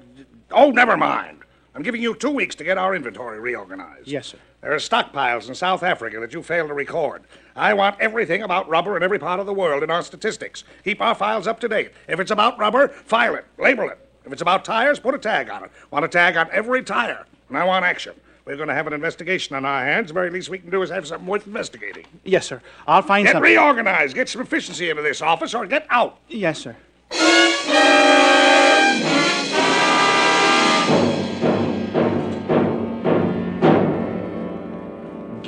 Oh, 0.53 0.71
never 0.71 0.97
mind. 0.97 1.39
I'm 1.79 1.85
giving 1.85 2.03
you 2.03 2.17
two 2.17 2.31
weeks 2.31 2.57
to 2.57 2.65
get 2.65 2.77
our 2.77 2.93
inventory 2.97 3.39
reorganized. 3.39 4.09
Yes, 4.09 4.27
sir. 4.27 4.39
There 4.63 4.73
are 4.73 4.79
stockpiles 4.79 5.49
in 5.49 5.55
South 5.55 5.85
Africa 5.85 6.19
that 6.19 6.33
you 6.35 6.43
failed 6.43 6.71
to 6.71 6.75
record. 6.75 7.23
I 7.55 7.73
want 7.73 8.01
everything 8.01 8.43
about 8.43 8.69
rubber 8.69 8.97
in 8.97 9.05
every 9.05 9.21
part 9.21 9.39
of 9.39 9.47
the 9.47 9.55
world 9.55 9.85
in 9.85 9.89
our 9.91 10.03
statistics. 10.03 10.65
Keep 10.83 11.01
our 11.01 11.15
files 11.15 11.47
up 11.47 11.61
to 11.61 11.69
date. 11.69 11.93
If 12.09 12.19
it's 12.19 12.33
about 12.33 12.59
rubber, 12.59 12.89
file 12.89 13.37
it, 13.37 13.45
label 13.59 13.89
it. 13.91 13.99
If 14.27 14.33
it's 14.33 14.43
about 14.43 14.65
tires, 14.65 14.99
put 14.99 15.15
a 15.15 15.19
tag 15.19 15.51
on 15.51 15.63
it. 15.63 15.71
Want 15.93 16.05
a 16.05 16.09
tag 16.09 16.37
on 16.37 16.49
every 16.51 16.83
tire. 16.83 17.25
And 17.49 17.57
I 17.57 17.63
want 17.63 17.85
action. 17.85 18.15
We're 18.45 18.57
going 18.57 18.67
to 18.71 18.75
have 18.75 18.89
an 18.89 18.93
investigation 18.93 19.55
on 19.55 19.65
our 19.65 19.85
hands. 19.85 20.09
The 20.09 20.15
very 20.15 20.31
least 20.31 20.49
we 20.51 20.59
can 20.59 20.71
do 20.71 20.83
is 20.83 20.91
have 20.91 21.07
something 21.07 21.29
worth 21.29 21.47
investigating. 21.47 22.07
Yes, 22.25 22.45
sir. 22.45 22.61
I'll 22.89 23.03
find 23.03 23.25
Get 23.25 23.35
something. 23.35 23.53
reorganized. 23.53 24.17
Get 24.17 24.29
some 24.29 24.43
efficiency 24.43 24.91
into 24.91 25.03
this 25.03 25.23
office 25.23 25.55
or 25.55 25.65
get 25.65 25.87
out. 25.91 26.19
Yes, 26.27 26.59
sir. 26.59 26.75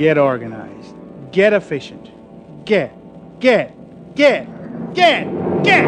Get 0.01 0.17
organized. 0.17 0.95
Get 1.31 1.53
efficient. 1.53 2.09
Get, 2.65 2.91
get, 3.39 3.75
get, 4.15 4.47
get, 4.95 5.63
get. 5.63 5.85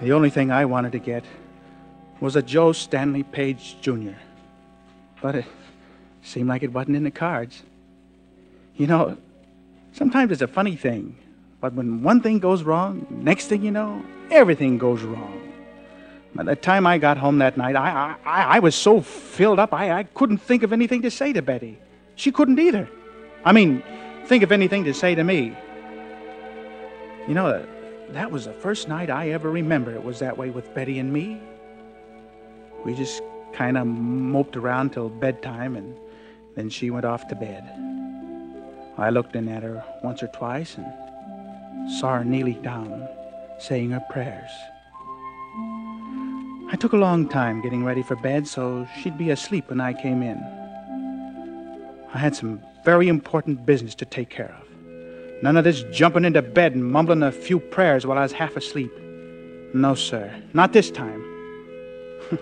The 0.00 0.10
only 0.10 0.30
thing 0.30 0.50
I 0.50 0.64
wanted 0.64 0.90
to 0.90 0.98
get 0.98 1.24
was 2.18 2.34
a 2.34 2.42
Joe 2.42 2.72
Stanley 2.72 3.22
Page 3.22 3.76
Jr. 3.80 4.18
But 5.22 5.36
it 5.36 5.44
seemed 6.22 6.48
like 6.48 6.64
it 6.64 6.72
wasn't 6.72 6.96
in 6.96 7.04
the 7.04 7.12
cards. 7.12 7.62
You 8.74 8.88
know, 8.88 9.16
sometimes 9.92 10.32
it's 10.32 10.42
a 10.42 10.48
funny 10.48 10.74
thing, 10.74 11.16
but 11.60 11.72
when 11.74 12.02
one 12.02 12.20
thing 12.20 12.40
goes 12.40 12.64
wrong, 12.64 13.06
next 13.10 13.46
thing 13.46 13.62
you 13.62 13.70
know, 13.70 14.04
everything 14.28 14.76
goes 14.76 15.02
wrong. 15.02 15.49
By 16.34 16.44
the 16.44 16.56
time 16.56 16.86
I 16.86 16.98
got 16.98 17.18
home 17.18 17.38
that 17.38 17.56
night, 17.56 17.76
I, 17.76 18.16
I, 18.24 18.42
I 18.56 18.58
was 18.60 18.74
so 18.74 19.00
filled 19.00 19.58
up, 19.58 19.74
I, 19.74 19.90
I 19.92 20.02
couldn't 20.04 20.38
think 20.38 20.62
of 20.62 20.72
anything 20.72 21.02
to 21.02 21.10
say 21.10 21.32
to 21.32 21.42
Betty. 21.42 21.78
She 22.14 22.30
couldn't 22.30 22.58
either. 22.58 22.88
I 23.44 23.52
mean, 23.52 23.82
think 24.26 24.42
of 24.42 24.52
anything 24.52 24.84
to 24.84 24.94
say 24.94 25.14
to 25.14 25.24
me. 25.24 25.56
You 27.26 27.34
know, 27.34 27.50
that, 27.50 28.12
that 28.12 28.30
was 28.30 28.44
the 28.44 28.52
first 28.52 28.88
night 28.88 29.10
I 29.10 29.30
ever 29.30 29.50
remember 29.50 29.92
it 29.92 30.04
was 30.04 30.20
that 30.20 30.36
way 30.36 30.50
with 30.50 30.72
Betty 30.74 30.98
and 30.98 31.12
me. 31.12 31.40
We 32.84 32.94
just 32.94 33.22
kind 33.52 33.76
of 33.76 33.86
moped 33.86 34.56
around 34.56 34.92
till 34.92 35.08
bedtime, 35.08 35.76
and 35.76 35.96
then 36.54 36.70
she 36.70 36.90
went 36.90 37.04
off 37.04 37.26
to 37.28 37.34
bed. 37.34 37.64
I 38.96 39.10
looked 39.10 39.34
in 39.34 39.48
at 39.48 39.62
her 39.62 39.82
once 40.02 40.22
or 40.22 40.28
twice 40.28 40.76
and 40.76 41.90
saw 41.98 42.18
her 42.18 42.24
kneeling 42.24 42.62
down, 42.62 43.08
saying 43.58 43.90
her 43.90 44.04
prayers. 44.10 44.50
I 46.72 46.76
took 46.76 46.92
a 46.92 46.96
long 46.96 47.28
time 47.28 47.60
getting 47.62 47.84
ready 47.84 48.04
for 48.04 48.14
bed 48.14 48.46
so 48.46 48.86
she'd 49.00 49.18
be 49.18 49.30
asleep 49.30 49.70
when 49.70 49.80
I 49.80 49.92
came 49.92 50.22
in. 50.22 50.38
I 52.14 52.18
had 52.18 52.36
some 52.36 52.62
very 52.84 53.08
important 53.08 53.66
business 53.66 53.96
to 53.96 54.04
take 54.04 54.30
care 54.30 54.56
of. 54.56 54.68
None 55.42 55.56
of 55.56 55.64
this 55.64 55.82
jumping 55.90 56.24
into 56.24 56.42
bed 56.42 56.74
and 56.74 56.84
mumbling 56.84 57.24
a 57.24 57.32
few 57.32 57.58
prayers 57.58 58.06
while 58.06 58.18
I 58.18 58.22
was 58.22 58.30
half 58.30 58.56
asleep. 58.56 58.92
No, 59.74 59.96
sir, 59.96 60.32
not 60.52 60.72
this 60.72 60.92
time. 60.92 61.20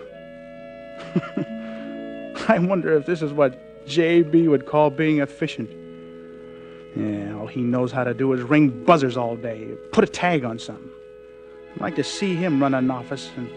I 2.47 2.59
wonder 2.59 2.95
if 2.97 3.07
this 3.07 3.23
is 3.23 3.33
what 3.33 3.87
J.B. 3.87 4.47
would 4.47 4.67
call 4.67 4.91
being 4.91 5.21
efficient. 5.21 5.71
Yeah, 6.95 7.33
all 7.33 7.47
he 7.47 7.61
knows 7.61 7.91
how 7.91 8.03
to 8.03 8.13
do 8.13 8.31
is 8.33 8.43
ring 8.43 8.85
buzzers 8.85 9.17
all 9.17 9.35
day, 9.35 9.69
put 9.91 10.03
a 10.03 10.07
tag 10.07 10.43
on 10.43 10.59
something. 10.59 10.91
I'd 11.73 11.81
like 11.81 11.95
to 11.95 12.03
see 12.03 12.35
him 12.35 12.61
run 12.61 12.75
an 12.75 12.91
office 12.91 13.31
and, 13.35 13.49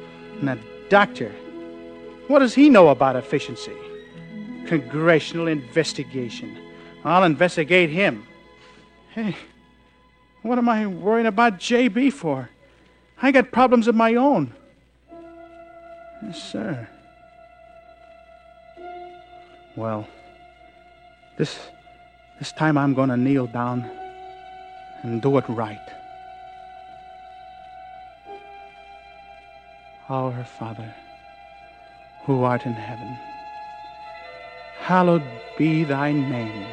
that 0.46 0.58
doctor. 0.88 1.32
What 2.28 2.40
does 2.40 2.54
he 2.54 2.68
know 2.68 2.88
about 2.88 3.16
efficiency? 3.16 3.76
Congressional 4.66 5.48
investigation. 5.48 6.56
I'll 7.04 7.24
investigate 7.24 7.90
him. 7.90 8.26
Hey, 9.10 9.36
what 10.42 10.58
am 10.58 10.68
I 10.68 10.86
worrying 10.86 11.26
about 11.26 11.58
JB 11.58 12.12
for? 12.12 12.48
I 13.20 13.30
got 13.30 13.52
problems 13.52 13.88
of 13.88 13.94
my 13.94 14.14
own. 14.14 14.52
Yes, 16.22 16.42
sir. 16.42 16.88
Well, 19.76 20.06
this 21.36 21.58
this 22.38 22.52
time 22.52 22.76
I'm 22.76 22.94
going 22.94 23.08
to 23.08 23.16
kneel 23.16 23.46
down 23.46 23.88
and 25.02 25.22
do 25.22 25.36
it 25.38 25.44
right. 25.48 26.01
Our 30.12 30.44
Father, 30.44 30.94
who 32.24 32.42
art 32.42 32.66
in 32.66 32.74
heaven, 32.74 33.16
hallowed 34.78 35.22
be 35.56 35.84
thy 35.84 36.12
name. 36.12 36.66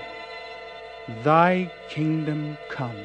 Thy 1.24 1.72
kingdom 1.88 2.58
come. 2.68 2.98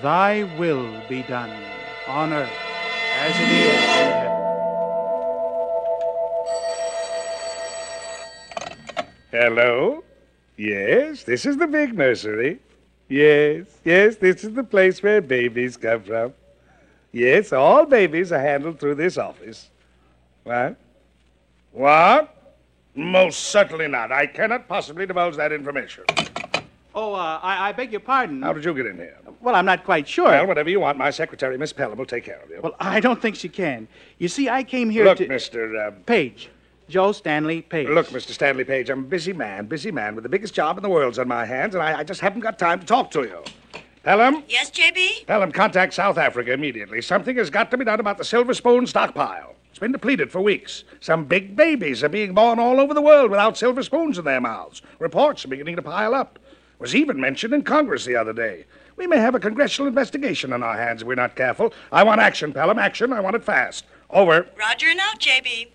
Thy 0.00 0.44
will 0.58 1.02
be 1.06 1.22
done 1.24 1.50
on 2.08 2.32
earth 2.32 2.48
as 3.18 3.36
it 3.36 3.42
is 3.42 3.74
in 3.74 4.08
heaven. 4.08 4.32
Hello? 9.30 10.02
Yes, 10.56 11.24
this 11.24 11.44
is 11.44 11.58
the 11.58 11.66
big 11.66 11.92
nursery. 11.92 12.58
Yes, 13.10 13.66
yes, 13.84 14.16
this 14.16 14.44
is 14.44 14.54
the 14.54 14.64
place 14.64 15.02
where 15.02 15.20
babies 15.20 15.76
come 15.76 16.04
from. 16.04 16.32
Yes, 17.12 17.52
all 17.52 17.86
babies 17.86 18.30
are 18.32 18.40
handled 18.40 18.78
through 18.78 18.94
this 18.94 19.18
office. 19.18 19.68
What? 20.44 20.76
What? 21.72 22.36
Most 22.94 23.40
certainly 23.44 23.88
not. 23.88 24.12
I 24.12 24.26
cannot 24.26 24.68
possibly 24.68 25.06
divulge 25.06 25.36
that 25.36 25.52
information. 25.52 26.04
Oh, 26.94 27.14
uh, 27.14 27.38
I, 27.42 27.68
I 27.68 27.72
beg 27.72 27.92
your 27.92 28.00
pardon. 28.00 28.42
How 28.42 28.52
did 28.52 28.64
you 28.64 28.74
get 28.74 28.86
in 28.86 28.96
here? 28.96 29.16
Well, 29.40 29.54
I'm 29.54 29.64
not 29.64 29.84
quite 29.84 30.08
sure. 30.08 30.26
Well, 30.26 30.46
whatever 30.46 30.70
you 30.70 30.80
want, 30.80 30.98
my 30.98 31.10
secretary, 31.10 31.56
Miss 31.56 31.72
Pelham, 31.72 31.96
will 31.96 32.04
take 32.04 32.24
care 32.24 32.40
of 32.42 32.50
you. 32.50 32.60
Well, 32.62 32.74
I 32.80 33.00
don't 33.00 33.22
think 33.22 33.36
she 33.36 33.48
can. 33.48 33.86
You 34.18 34.28
see, 34.28 34.48
I 34.48 34.64
came 34.64 34.90
here 34.90 35.04
Look, 35.04 35.18
to. 35.18 35.28
Mr. 35.28 35.88
Uh, 35.88 35.92
Page. 36.04 36.50
Joe 36.88 37.12
Stanley 37.12 37.62
Page. 37.62 37.88
Look, 37.88 38.08
Mr. 38.08 38.32
Stanley 38.32 38.64
Page, 38.64 38.90
I'm 38.90 39.00
a 39.00 39.02
busy 39.02 39.32
man, 39.32 39.66
busy 39.66 39.92
man 39.92 40.16
with 40.16 40.24
the 40.24 40.28
biggest 40.28 40.52
job 40.52 40.76
in 40.76 40.82
the 40.82 40.88
world's 40.88 41.20
on 41.20 41.28
my 41.28 41.44
hands, 41.44 41.76
and 41.76 41.82
I, 41.82 42.00
I 42.00 42.04
just 42.04 42.20
haven't 42.20 42.40
got 42.40 42.58
time 42.58 42.80
to 42.80 42.86
talk 42.86 43.12
to 43.12 43.22
you. 43.22 43.44
Pelham? 44.02 44.42
Yes, 44.48 44.70
JB? 44.70 45.26
Pelham, 45.26 45.52
contact 45.52 45.92
South 45.92 46.16
Africa 46.16 46.52
immediately. 46.52 47.02
Something 47.02 47.36
has 47.36 47.50
got 47.50 47.70
to 47.70 47.76
be 47.76 47.84
done 47.84 48.00
about 48.00 48.16
the 48.18 48.24
silver 48.24 48.54
spoon 48.54 48.86
stockpile. 48.86 49.54
It's 49.68 49.78
been 49.78 49.92
depleted 49.92 50.32
for 50.32 50.40
weeks. 50.40 50.84
Some 51.00 51.26
big 51.26 51.54
babies 51.54 52.02
are 52.02 52.08
being 52.08 52.34
born 52.34 52.58
all 52.58 52.80
over 52.80 52.94
the 52.94 53.02
world 53.02 53.30
without 53.30 53.58
silver 53.58 53.82
spoons 53.82 54.18
in 54.18 54.24
their 54.24 54.40
mouths. 54.40 54.82
Reports 54.98 55.44
are 55.44 55.48
beginning 55.48 55.76
to 55.76 55.82
pile 55.82 56.14
up. 56.14 56.38
Was 56.78 56.96
even 56.96 57.20
mentioned 57.20 57.52
in 57.52 57.62
Congress 57.62 58.06
the 58.06 58.16
other 58.16 58.32
day. 58.32 58.64
We 58.96 59.06
may 59.06 59.18
have 59.18 59.34
a 59.34 59.40
congressional 59.40 59.86
investigation 59.88 60.52
on 60.52 60.62
our 60.62 60.76
hands 60.76 61.02
if 61.02 61.08
we're 61.08 61.14
not 61.14 61.36
careful. 61.36 61.74
I 61.92 62.02
want 62.02 62.22
action, 62.22 62.54
Pelham, 62.54 62.78
action. 62.78 63.12
I 63.12 63.20
want 63.20 63.36
it 63.36 63.44
fast. 63.44 63.84
Over. 64.08 64.46
Roger 64.58 64.86
and 64.88 65.00
out, 65.00 65.18
JB. 65.20 65.68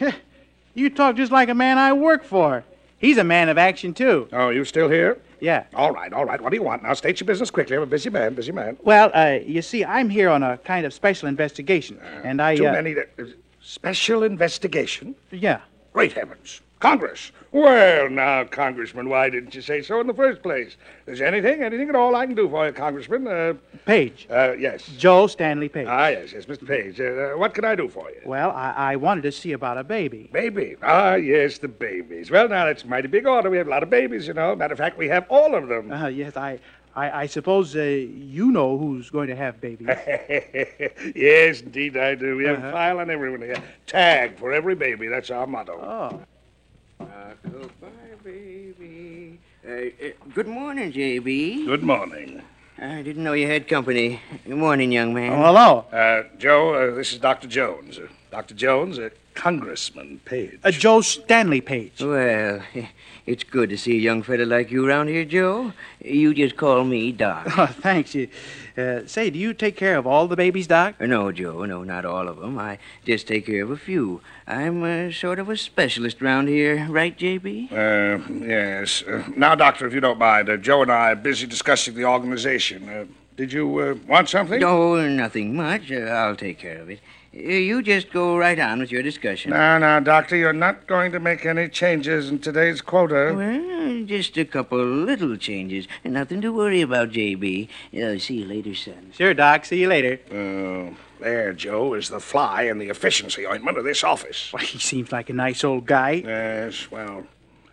You 0.74 0.90
talk 0.90 1.16
just 1.16 1.32
like 1.32 1.48
a 1.48 1.54
man 1.54 1.76
I 1.76 1.92
work 1.92 2.22
for. 2.22 2.62
He's 2.98 3.18
a 3.18 3.24
man 3.24 3.48
of 3.48 3.58
action, 3.58 3.94
too. 3.94 4.28
Oh, 4.32 4.50
you 4.50 4.64
still 4.64 4.88
here? 4.88 5.18
Yeah. 5.40 5.64
All 5.74 5.92
right, 5.92 6.12
all 6.12 6.24
right. 6.24 6.40
What 6.40 6.50
do 6.50 6.56
you 6.56 6.62
want? 6.62 6.82
Now, 6.82 6.94
state 6.94 7.20
your 7.20 7.26
business 7.26 7.50
quickly. 7.50 7.76
I'm 7.76 7.82
a 7.82 7.86
busy 7.86 8.10
man, 8.10 8.34
busy 8.34 8.52
man. 8.52 8.76
Well, 8.82 9.10
uh, 9.14 9.38
you 9.44 9.62
see, 9.62 9.84
I'm 9.84 10.08
here 10.08 10.30
on 10.30 10.42
a 10.42 10.58
kind 10.58 10.84
of 10.86 10.92
special 10.92 11.28
investigation, 11.28 12.00
and 12.24 12.40
I. 12.42 12.56
Too 12.56 12.66
uh, 12.66 12.72
many. 12.72 12.94
Uh, 12.96 13.24
special 13.60 14.22
investigation? 14.22 15.14
Yeah. 15.30 15.60
Great 15.92 16.12
heavens. 16.12 16.60
Congress. 16.80 17.32
Well, 17.50 18.08
now, 18.08 18.44
Congressman, 18.44 19.08
why 19.08 19.30
didn't 19.30 19.54
you 19.54 19.62
say 19.62 19.82
so 19.82 20.00
in 20.00 20.06
the 20.06 20.14
first 20.14 20.42
place? 20.42 20.76
There's 21.06 21.20
anything, 21.20 21.62
anything 21.62 21.88
at 21.88 21.96
all 21.96 22.14
I 22.14 22.24
can 22.26 22.34
do 22.36 22.48
for 22.48 22.66
you, 22.66 22.72
Congressman? 22.72 23.26
Uh, 23.26 23.54
Page. 23.84 24.28
uh, 24.30 24.52
yes. 24.52 24.86
Joe 24.96 25.26
Stanley 25.26 25.68
Page. 25.68 25.86
Ah, 25.88 26.08
yes, 26.08 26.32
yes, 26.32 26.44
Mr. 26.44 26.66
Page. 26.66 27.00
Uh, 27.00 27.36
what 27.38 27.54
can 27.54 27.64
I 27.64 27.74
do 27.74 27.88
for 27.88 28.08
you? 28.10 28.20
well, 28.26 28.50
I, 28.50 28.92
I 28.92 28.96
wanted 28.96 29.22
to 29.22 29.32
see 29.32 29.52
about 29.52 29.76
a 29.78 29.82
baby. 29.84 30.28
Baby. 30.32 30.76
Ah, 30.82 31.14
yes, 31.14 31.58
the 31.58 31.68
babies. 31.68 32.30
Well, 32.30 32.48
now, 32.48 32.66
that's 32.66 32.84
a 32.84 32.86
mighty 32.86 33.08
big 33.08 33.26
order. 33.26 33.50
We 33.50 33.56
have 33.56 33.66
a 33.66 33.70
lot 33.70 33.82
of 33.82 33.90
babies, 33.90 34.28
you 34.28 34.34
know. 34.34 34.54
Matter 34.54 34.72
of 34.74 34.78
fact, 34.78 34.98
we 34.98 35.08
have 35.08 35.26
all 35.30 35.54
of 35.54 35.68
them. 35.68 35.90
Uh, 35.90 36.06
yes, 36.08 36.36
I, 36.36 36.60
I, 36.94 37.22
I 37.22 37.26
suppose 37.26 37.74
uh, 37.74 37.80
you 37.80 38.52
know 38.52 38.76
who's 38.78 39.08
going 39.10 39.28
to 39.28 39.36
have 39.36 39.60
babies. 39.60 39.88
yes, 41.16 41.60
indeed, 41.62 41.96
I 41.96 42.14
do. 42.14 42.36
We 42.36 42.44
have 42.44 42.58
Uh-huh. 42.58 42.68
a 42.68 42.72
file 42.72 43.00
on 43.00 43.10
everyone 43.10 43.40
here. 43.42 43.60
Tag 43.86 44.38
for 44.38 44.52
every 44.52 44.74
baby. 44.74 45.08
That's 45.08 45.30
our 45.30 45.46
motto. 45.46 45.72
oh. 45.80 46.20
Goodbye, 46.98 47.88
baby. 48.24 49.38
Uh, 49.66 49.70
uh, 49.70 50.10
good 50.34 50.48
morning, 50.48 50.90
J.B. 50.92 51.64
Good 51.66 51.82
morning. 51.82 52.42
I 52.80 53.02
didn't 53.02 53.22
know 53.24 53.32
you 53.34 53.46
had 53.46 53.68
company. 53.68 54.20
Good 54.46 54.56
morning, 54.56 54.92
young 54.92 55.14
man. 55.14 55.32
Oh, 55.32 55.42
hello. 55.44 55.84
Uh, 55.92 56.24
Joe, 56.38 56.74
uh, 56.74 56.94
this 56.94 57.12
is 57.12 57.18
Dr. 57.18 57.48
Jones. 57.48 57.98
Uh, 57.98 58.08
Dr. 58.30 58.54
Jones, 58.54 58.98
uh, 58.98 59.10
Congressman 59.34 60.20
Page. 60.24 60.58
Uh, 60.64 60.70
Joe 60.70 61.00
Stanley 61.00 61.60
Page. 61.60 62.00
Well, 62.02 62.62
it's 63.28 63.44
good 63.44 63.68
to 63.68 63.76
see 63.76 63.92
a 63.92 64.00
young 64.00 64.22
fella 64.22 64.44
like 64.44 64.70
you 64.70 64.86
around 64.86 65.08
here, 65.08 65.24
Joe. 65.24 65.74
You 66.02 66.32
just 66.32 66.56
call 66.56 66.84
me 66.84 67.12
Doc. 67.12 67.46
Oh, 67.58 67.66
thanks. 67.66 68.14
You, 68.14 68.28
uh, 68.76 69.00
say, 69.06 69.28
do 69.28 69.38
you 69.38 69.52
take 69.52 69.76
care 69.76 69.98
of 69.98 70.06
all 70.06 70.28
the 70.28 70.36
babies, 70.36 70.66
Doc? 70.66 70.94
Uh, 70.98 71.06
No, 71.06 71.30
Joe, 71.30 71.64
no, 71.66 71.82
not 71.84 72.04
all 72.06 72.26
of 72.26 72.38
them. 72.38 72.58
I 72.58 72.78
just 73.04 73.26
take 73.26 73.44
care 73.46 73.62
of 73.62 73.70
a 73.70 73.76
few. 73.76 74.22
I'm 74.46 74.82
uh, 74.82 75.12
sort 75.12 75.38
of 75.38 75.50
a 75.50 75.56
specialist 75.56 76.22
around 76.22 76.48
here, 76.48 76.86
right, 76.88 77.16
JB? 77.18 77.70
Uh, 77.70 78.32
yes. 78.46 79.02
Uh, 79.02 79.24
now, 79.36 79.54
Doctor, 79.54 79.86
if 79.86 79.92
you 79.92 80.00
don't 80.00 80.18
mind, 80.18 80.48
uh, 80.48 80.56
Joe 80.56 80.82
and 80.82 80.90
I 80.90 81.10
are 81.12 81.16
busy 81.16 81.46
discussing 81.46 81.94
the 81.94 82.06
organization. 82.06 82.88
Uh, 82.88 83.04
did 83.36 83.52
you 83.52 83.78
uh, 83.78 83.94
want 84.06 84.28
something? 84.30 84.58
No, 84.60 85.06
nothing 85.06 85.54
much. 85.54 85.92
Uh, 85.92 85.96
I'll 85.96 86.36
take 86.36 86.58
care 86.58 86.78
of 86.80 86.88
it. 86.88 87.00
You 87.32 87.82
just 87.82 88.10
go 88.10 88.36
right 88.38 88.58
on 88.58 88.80
with 88.80 88.90
your 88.90 89.02
discussion. 89.02 89.50
No, 89.50 89.78
no, 89.78 90.00
Doctor, 90.00 90.34
you're 90.34 90.52
not 90.52 90.86
going 90.86 91.12
to 91.12 91.20
make 91.20 91.44
any 91.44 91.68
changes 91.68 92.30
in 92.30 92.38
today's 92.38 92.80
quota. 92.80 93.34
Well, 93.36 94.04
just 94.04 94.36
a 94.38 94.44
couple 94.44 94.78
little 94.78 95.36
changes. 95.36 95.86
Nothing 96.04 96.40
to 96.40 96.52
worry 96.52 96.80
about, 96.80 97.10
JB. 97.10 97.68
Uh, 97.92 98.18
see 98.18 98.40
you 98.40 98.46
later, 98.46 98.74
son. 98.74 99.12
Sure, 99.12 99.34
Doc. 99.34 99.66
See 99.66 99.80
you 99.80 99.88
later. 99.88 100.18
Uh, 100.30 100.94
there, 101.20 101.52
Joe, 101.52 101.94
is 101.94 102.08
the 102.08 102.20
fly 102.20 102.62
in 102.62 102.78
the 102.78 102.88
efficiency 102.88 103.46
ointment 103.46 103.76
of 103.76 103.84
this 103.84 104.02
office. 104.02 104.52
Why, 104.52 104.62
he 104.62 104.78
seems 104.78 105.12
like 105.12 105.28
a 105.28 105.34
nice 105.34 105.64
old 105.64 105.84
guy. 105.84 106.22
Yes, 106.24 106.90
well, 106.90 107.24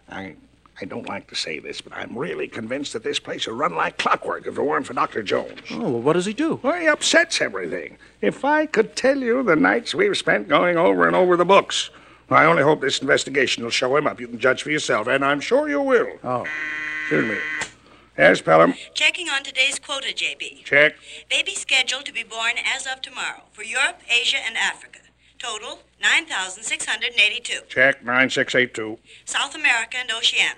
I 0.10 0.36
I 0.82 0.86
don't 0.86 1.08
like 1.08 1.28
to 1.28 1.36
say 1.36 1.60
this, 1.60 1.80
but 1.80 1.94
I'm 1.94 2.18
really 2.18 2.48
convinced 2.48 2.94
that 2.94 3.04
this 3.04 3.20
place 3.20 3.48
would 3.48 3.58
run 3.58 3.76
like 3.76 3.98
clockwork 3.98 4.46
if 4.46 4.58
it 4.58 4.62
weren't 4.62 4.86
for 4.86 4.94
Dr. 4.94 5.24
Jones. 5.24 5.60
Oh, 5.72 5.80
well, 5.80 6.02
what 6.02 6.14
does 6.14 6.26
he 6.26 6.34
do? 6.34 6.60
Well, 6.62 6.80
he 6.80 6.88
upsets 6.88 7.40
everything. 7.40 7.98
If 8.22 8.44
I 8.44 8.66
could 8.66 8.96
tell 8.96 9.18
you 9.18 9.42
the 9.44 9.56
nights 9.56 9.96
we've 9.96 10.18
spent 10.18 10.50
going 10.50 10.78
over 10.78 11.08
and 11.08 11.16
over 11.16 11.38
the 11.38 11.46
books. 11.46 11.90
I 12.30 12.46
only 12.46 12.64
hope 12.64 12.82
this 12.82 13.00
investigation 13.00 13.64
will 13.64 13.72
show 13.72 13.96
him 13.96 14.08
up. 14.08 14.20
You 14.20 14.28
can 14.28 14.40
judge 14.40 14.64
for 14.64 14.72
yourself, 14.72 15.08
and 15.08 15.24
I'm 15.24 15.40
sure 15.40 15.70
you 15.70 15.82
will. 15.82 16.08
Oh. 16.24 16.46
Excuse 17.02 17.36
me. 17.36 17.38
Yes, 18.18 18.42
Pelham? 18.42 18.74
Checking 18.94 19.30
on 19.30 19.44
today's 19.44 19.78
quota, 19.78 20.08
JB. 20.08 20.64
Check. 20.64 20.96
Baby 21.30 21.54
scheduled 21.54 22.06
to 22.06 22.14
be 22.14 22.24
born 22.24 22.54
as 22.66 22.88
of 22.88 23.02
tomorrow 23.02 23.44
for 23.52 23.64
Europe, 23.64 24.00
Asia, 24.10 24.38
and 24.44 24.58
Africa. 24.58 25.00
Total 25.46 25.80
9,682. 26.02 27.62
Check. 27.68 28.04
9682. 28.04 28.98
South 29.26 29.54
America 29.54 29.98
and 29.98 30.12
Oceania 30.12 30.56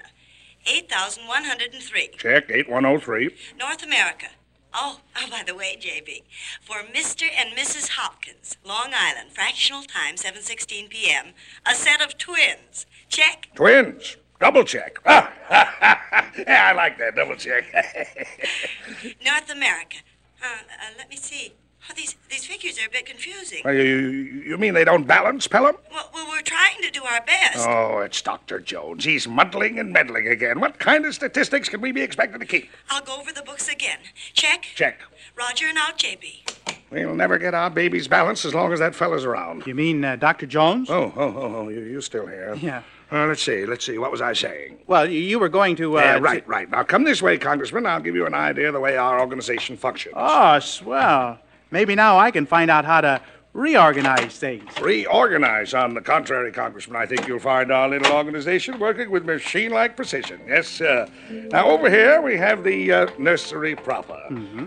8,103. 0.66 2.10
Check. 2.18 2.50
8103. 2.50 3.36
North 3.60 3.84
America. 3.84 4.28
Oh, 4.74 5.02
oh, 5.18 5.28
by 5.32 5.44
the 5.46 5.56
way, 5.56 5.78
JB, 5.78 6.24
for 6.62 6.78
Mr. 6.96 7.28
and 7.38 7.52
Mrs. 7.52 7.90
Hopkins, 7.90 8.58
Long 8.64 8.92
Island, 8.94 9.32
fractional 9.34 9.84
time 9.84 10.16
7:16 10.16 10.90
p.m., 10.90 11.34
a 11.66 11.76
set 11.76 12.02
of 12.02 12.18
twins. 12.18 12.86
Check. 13.10 13.50
Twins. 13.56 14.16
Double 14.40 14.64
check. 14.64 15.00
Ah, 15.06 15.34
yeah, 16.38 16.70
I 16.70 16.74
like 16.74 16.98
that. 17.00 17.16
Double 17.16 17.36
check. 17.36 17.66
North 19.26 19.50
America. 19.52 19.98
Uh, 20.42 20.46
uh, 20.46 20.94
let 20.98 21.10
me 21.10 21.18
see. 21.18 21.54
Oh, 21.90 21.94
these 21.96 22.16
these 22.30 22.46
figures 22.46 22.78
are 22.80 22.88
a 22.88 22.90
bit 22.92 23.06
confusing. 23.06 23.62
Well, 23.64 23.74
you, 23.74 23.84
you 23.84 24.42
you 24.46 24.58
mean 24.58 24.74
they 24.74 24.84
don't 24.84 25.06
balance, 25.08 25.48
Pelham? 25.48 25.76
Well, 25.92 26.10
well, 26.14 26.28
we're 26.30 26.42
trying 26.42 26.82
to 26.82 26.92
do 26.92 27.04
our 27.04 27.22
best. 27.22 27.66
Oh, 27.68 28.00
it's 28.00 28.22
Dr. 28.22 28.60
Jones. 28.60 29.06
He's 29.06 29.28
muddling 29.28 29.80
and 29.80 29.92
meddling 29.94 30.28
again. 30.28 30.60
What 30.60 30.80
kind 30.80 31.06
of 31.06 31.14
statistics 31.16 31.70
can 31.70 31.80
we 31.82 31.92
be 31.92 32.02
expected 32.02 32.40
to 32.40 32.46
keep? 32.46 32.70
I'll 32.90 33.02
go 33.02 33.18
over 33.20 33.32
the 33.32 33.42
books 33.44 33.68
again. 33.70 34.00
Check. 34.34 34.64
Check. 34.76 35.00
Roger 35.38 35.68
and 35.68 35.78
out, 35.78 35.98
JB. 35.98 36.54
We'll 36.90 37.16
never 37.16 37.38
get 37.38 37.54
our 37.54 37.70
babies 37.70 38.08
balanced 38.08 38.46
as 38.46 38.54
long 38.56 38.72
as 38.72 38.80
that 38.80 38.96
fella's 38.96 39.26
around. 39.26 39.68
You 39.68 39.76
mean 39.76 40.04
uh, 40.06 40.16
Dr. 40.16 40.46
Jones? 40.46 40.90
Oh, 40.90 41.12
oh, 41.18 41.22
oh, 41.36 41.56
oh, 41.56 41.70
you, 41.70 41.82
you 41.82 42.00
still 42.02 42.26
here? 42.28 42.56
Yeah. 42.56 42.84
Uh, 43.12 43.26
let's 43.26 43.42
see, 43.44 43.66
let's 43.66 43.86
see. 43.86 43.98
What 43.98 44.12
was 44.12 44.22
I 44.22 44.34
saying? 44.34 44.80
Well, 44.88 45.10
you- 45.10 45.20
you 45.20 45.40
were 45.40 45.50
going 45.50 45.76
to. 45.78 45.98
Uh, 45.98 46.02
yeah, 46.02 46.18
right, 46.20 46.46
right. 46.48 46.70
Now 46.70 46.84
come 46.84 47.04
this 47.04 47.22
way, 47.22 47.38
Congressman. 47.38 47.86
I'll 47.86 48.00
give 48.02 48.16
you 48.16 48.26
an 48.26 48.34
idea 48.34 48.68
of 48.68 48.74
the 48.74 48.80
way 48.82 48.98
our 48.98 49.20
organization 49.20 49.76
functions. 49.78 50.16
Oh, 50.18 50.60
swell. 50.60 51.40
Maybe 51.72 51.96
now 51.96 52.18
I 52.18 52.32
can 52.32 52.46
find 52.46 52.72
out 52.72 52.86
how 52.86 53.02
to 53.02 53.22
reorganize 53.54 54.38
things. 54.38 54.64
Reorganize. 54.80 55.74
On 55.74 55.94
the 55.94 56.02
contrary, 56.02 56.52
Congressman, 56.52 56.96
I 56.96 57.06
think 57.06 57.28
you'll 57.28 57.40
find 57.40 57.72
our 57.72 57.90
little 57.90 58.14
organization 58.14 58.80
working 58.80 59.10
with 59.10 59.26
machine-like 59.26 59.96
precision. 59.96 60.40
Yes, 60.48 60.68
sir. 60.68 61.08
Now, 61.30 61.68
over 61.68 61.90
here, 61.90 62.22
we 62.22 62.38
have 62.38 62.64
the 62.64 62.92
uh, 62.92 63.08
nursery 63.18 63.76
proper. 63.76 64.22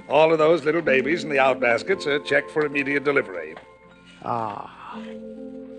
All 0.08 0.32
of 0.32 0.38
those 0.38 0.64
little 0.64 0.82
babies 0.82 1.22
in 1.22 1.30
the 1.30 1.36
outbaskets 1.36 2.06
are 2.06 2.18
checked 2.18 2.50
for 2.50 2.66
immediate 2.66 3.04
delivery. 3.04 3.54
Ah. 4.24 4.98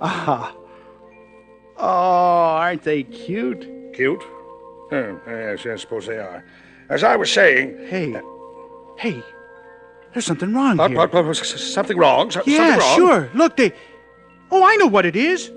Ah. 0.02 0.56
Oh, 1.78 2.56
aren't 2.58 2.84
they 2.84 3.04
cute? 3.04 3.68
Cute? 3.94 4.24
Oh, 4.94 5.20
yes, 5.28 5.66
I 5.66 5.76
suppose 5.76 6.06
they 6.06 6.18
are. 6.18 6.46
As 6.90 7.04
I 7.04 7.16
was 7.16 7.32
saying... 7.32 7.88
Hey. 7.88 8.20
Hey. 8.98 9.22
There's 10.14 10.26
something 10.26 10.54
wrong 10.54 10.78
What, 10.78 10.92
here. 10.92 11.00
what, 11.00 11.14
was 11.26 11.40
something 11.74 11.98
wrong? 11.98 12.32
So- 12.32 12.44
Yeah, 12.46 12.58
something 12.58 12.80
wrong? 12.80 12.96
sure. 12.98 13.30
Look, 13.34 13.58
they. 13.58 13.74
Oh, 14.52 14.64
I 14.64 14.76
know 14.76 14.88
what 14.88 15.06
it 15.06 15.16
is. 15.16 15.52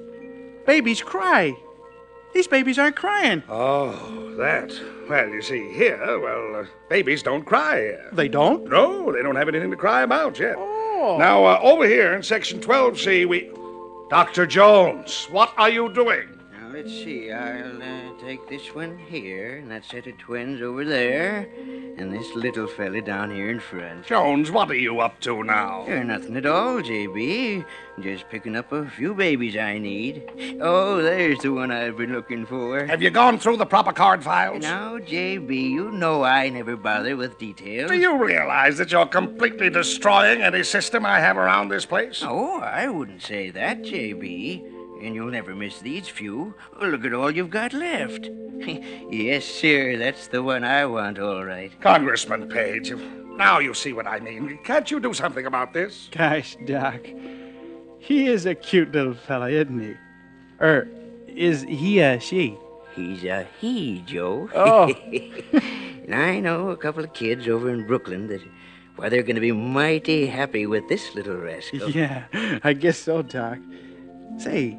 Babies 0.66 1.02
cry. 1.02 1.54
These 2.32 2.46
babies 2.48 2.78
aren't 2.78 2.96
crying. 2.96 3.42
Oh, 3.48 4.34
that. 4.38 4.72
Well, 5.08 5.28
you 5.28 5.42
see, 5.42 5.72
here, 5.72 5.98
well, 6.18 6.62
uh, 6.62 6.66
babies 6.88 7.22
don't 7.22 7.44
cry. 7.44 7.96
They 8.12 8.28
don't? 8.28 8.68
No, 8.68 9.12
they 9.12 9.22
don't 9.22 9.36
have 9.36 9.48
anything 9.48 9.70
to 9.70 9.76
cry 9.76 10.02
about 10.02 10.38
yet. 10.38 10.54
Oh. 10.56 11.16
Now, 11.18 11.44
uh, 11.44 11.58
over 11.62 11.86
here 11.86 12.14
in 12.14 12.22
section 12.22 12.60
12C, 12.60 13.26
we. 13.26 13.50
Dr. 14.10 14.46
Jones, 14.46 15.26
what 15.30 15.52
are 15.56 15.70
you 15.70 15.92
doing? 15.92 16.33
Let's 16.74 16.90
see. 16.90 17.30
I'll 17.30 17.80
uh, 17.80 18.20
take 18.20 18.48
this 18.48 18.74
one 18.74 18.98
here, 18.98 19.58
and 19.58 19.70
that 19.70 19.84
set 19.84 20.08
of 20.08 20.18
twins 20.18 20.60
over 20.60 20.84
there, 20.84 21.48
and 21.96 22.12
this 22.12 22.34
little 22.34 22.66
fella 22.66 23.00
down 23.00 23.30
here 23.30 23.48
in 23.48 23.60
front. 23.60 24.04
Jones, 24.06 24.50
what 24.50 24.68
are 24.72 24.74
you 24.74 24.98
up 24.98 25.20
to 25.20 25.44
now? 25.44 25.86
You're 25.86 26.02
nothing 26.02 26.36
at 26.36 26.46
all, 26.46 26.82
JB. 26.82 27.64
Just 28.00 28.28
picking 28.28 28.56
up 28.56 28.72
a 28.72 28.86
few 28.86 29.14
babies 29.14 29.56
I 29.56 29.78
need. 29.78 30.28
Oh, 30.60 31.00
there's 31.00 31.38
the 31.38 31.52
one 31.52 31.70
I've 31.70 31.96
been 31.96 32.12
looking 32.12 32.44
for. 32.44 32.84
Have 32.86 33.00
you 33.00 33.10
gone 33.10 33.38
through 33.38 33.58
the 33.58 33.66
proper 33.66 33.92
card 33.92 34.24
files? 34.24 34.64
Now, 34.64 34.98
JB, 34.98 35.70
you 35.70 35.92
know 35.92 36.24
I 36.24 36.48
never 36.48 36.74
bother 36.74 37.16
with 37.16 37.38
details. 37.38 37.88
Do 37.88 37.96
you 37.96 38.20
realize 38.20 38.78
that 38.78 38.90
you're 38.90 39.06
completely 39.06 39.70
destroying 39.70 40.42
any 40.42 40.64
system 40.64 41.06
I 41.06 41.20
have 41.20 41.36
around 41.36 41.68
this 41.68 41.86
place? 41.86 42.24
Oh, 42.26 42.58
I 42.58 42.88
wouldn't 42.88 43.22
say 43.22 43.50
that, 43.50 43.82
JB. 43.82 44.73
And 45.02 45.14
you'll 45.14 45.30
never 45.30 45.54
miss 45.54 45.80
these 45.80 46.08
few. 46.08 46.54
Look 46.80 47.04
at 47.04 47.12
all 47.12 47.30
you've 47.30 47.50
got 47.50 47.72
left. 47.72 48.30
yes, 49.10 49.44
sir, 49.44 49.96
that's 49.98 50.28
the 50.28 50.42
one 50.42 50.64
I 50.64 50.86
want, 50.86 51.18
all 51.18 51.44
right. 51.44 51.72
Congressman 51.80 52.48
Page, 52.48 52.92
now 53.36 53.58
you 53.58 53.74
see 53.74 53.92
what 53.92 54.06
I 54.06 54.20
mean. 54.20 54.58
Can't 54.64 54.90
you 54.90 55.00
do 55.00 55.12
something 55.12 55.44
about 55.46 55.72
this? 55.72 56.08
Gosh, 56.12 56.56
Doc. 56.64 57.06
He 57.98 58.26
is 58.26 58.46
a 58.46 58.54
cute 58.54 58.92
little 58.92 59.14
fella, 59.14 59.50
isn't 59.50 59.80
he? 59.80 59.94
Er, 60.60 60.88
is 61.26 61.62
he 61.62 62.00
a 62.00 62.20
she? 62.20 62.56
He's 62.94 63.24
a 63.24 63.46
he, 63.60 64.02
Joe. 64.06 64.48
Oh. 64.54 64.92
and 65.52 66.14
I 66.14 66.38
know 66.38 66.70
a 66.70 66.76
couple 66.76 67.02
of 67.02 67.12
kids 67.12 67.48
over 67.48 67.70
in 67.70 67.86
Brooklyn 67.86 68.28
that, 68.28 68.40
why, 68.96 69.08
they're 69.08 69.22
going 69.22 69.34
to 69.34 69.40
be 69.40 69.52
mighty 69.52 70.26
happy 70.26 70.66
with 70.66 70.88
this 70.88 71.14
little 71.14 71.36
rascal. 71.36 71.90
Yeah, 71.90 72.24
I 72.62 72.72
guess 72.72 72.98
so, 72.98 73.22
Doc. 73.22 73.58
Say, 74.38 74.76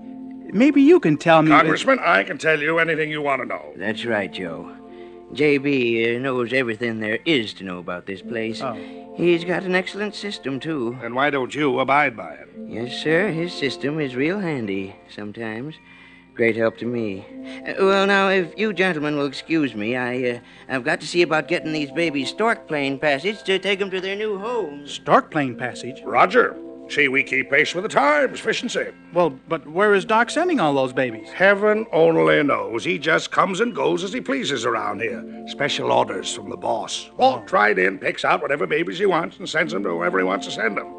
maybe 0.51 0.81
you 0.81 0.99
can 0.99 1.17
tell 1.17 1.41
me. 1.41 1.51
Congressman, 1.51 1.99
I 1.99 2.23
can 2.23 2.37
tell 2.37 2.59
you 2.59 2.79
anything 2.79 3.09
you 3.09 3.21
want 3.21 3.41
to 3.41 3.47
know. 3.47 3.73
That's 3.77 4.05
right, 4.05 4.31
Joe. 4.31 4.75
JB 5.33 6.17
uh, 6.17 6.19
knows 6.19 6.53
everything 6.53 6.99
there 6.99 7.19
is 7.25 7.53
to 7.55 7.63
know 7.63 7.79
about 7.79 8.05
this 8.05 8.21
place. 8.21 8.61
Oh. 8.61 8.77
He's 9.15 9.43
got 9.43 9.63
an 9.63 9.75
excellent 9.75 10.13
system, 10.13 10.59
too. 10.59 10.97
And 11.01 11.15
why 11.15 11.29
don't 11.29 11.53
you 11.55 11.79
abide 11.79 12.15
by 12.15 12.33
it? 12.33 12.49
Yes, 12.67 13.01
sir, 13.01 13.29
his 13.31 13.53
system 13.53 13.99
is 13.99 14.15
real 14.15 14.39
handy 14.39 14.95
sometimes. 15.09 15.75
Great 16.35 16.57
help 16.57 16.77
to 16.77 16.85
me. 16.85 17.25
Uh, 17.65 17.73
well, 17.79 18.05
now, 18.05 18.27
if 18.27 18.57
you 18.57 18.73
gentlemen 18.73 19.15
will 19.15 19.25
excuse 19.25 19.73
me, 19.73 19.95
I, 19.95 20.31
uh, 20.31 20.39
I've 20.67 20.83
got 20.83 20.99
to 20.99 21.07
see 21.07 21.21
about 21.21 21.47
getting 21.47 21.71
these 21.71 21.91
babies 21.91 22.29
stork 22.29 22.67
plane 22.67 22.99
passage 22.99 23.41
to 23.43 23.57
take 23.57 23.79
them 23.79 23.89
to 23.91 24.01
their 24.01 24.17
new 24.17 24.37
homes. 24.37 24.91
Stork 24.91 25.31
Plane 25.31 25.55
Passage. 25.55 26.01
Roger. 26.03 26.57
See, 26.87 27.07
we 27.07 27.23
keep 27.23 27.49
pace 27.49 27.73
with 27.73 27.83
the 27.83 27.89
times, 27.89 28.39
fish 28.39 28.61
and 28.61 28.69
efficiency. 28.69 28.97
Well, 29.11 29.31
but 29.49 29.67
where 29.67 29.95
is 29.95 30.05
Doc 30.05 30.29
sending 30.29 30.59
all 30.59 30.73
those 30.73 30.93
babies? 30.93 31.29
Heaven 31.29 31.85
only 31.91 32.43
knows. 32.43 32.83
He 32.83 32.99
just 32.99 33.31
comes 33.31 33.59
and 33.59 33.75
goes 33.75 34.03
as 34.03 34.13
he 34.13 34.21
pleases 34.21 34.65
around 34.65 35.01
here. 35.01 35.23
Special 35.47 35.91
orders 35.91 36.33
from 36.33 36.49
the 36.49 36.57
boss. 36.57 37.09
Walks 37.17 37.51
right 37.51 37.77
in, 37.77 37.97
picks 37.97 38.23
out 38.23 38.41
whatever 38.41 38.67
babies 38.67 38.99
he 38.99 39.07
wants, 39.07 39.39
and 39.39 39.49
sends 39.49 39.73
them 39.73 39.83
to 39.83 39.89
whoever 39.89 40.19
he 40.19 40.25
wants 40.25 40.45
to 40.45 40.51
send 40.51 40.77
them. 40.77 40.93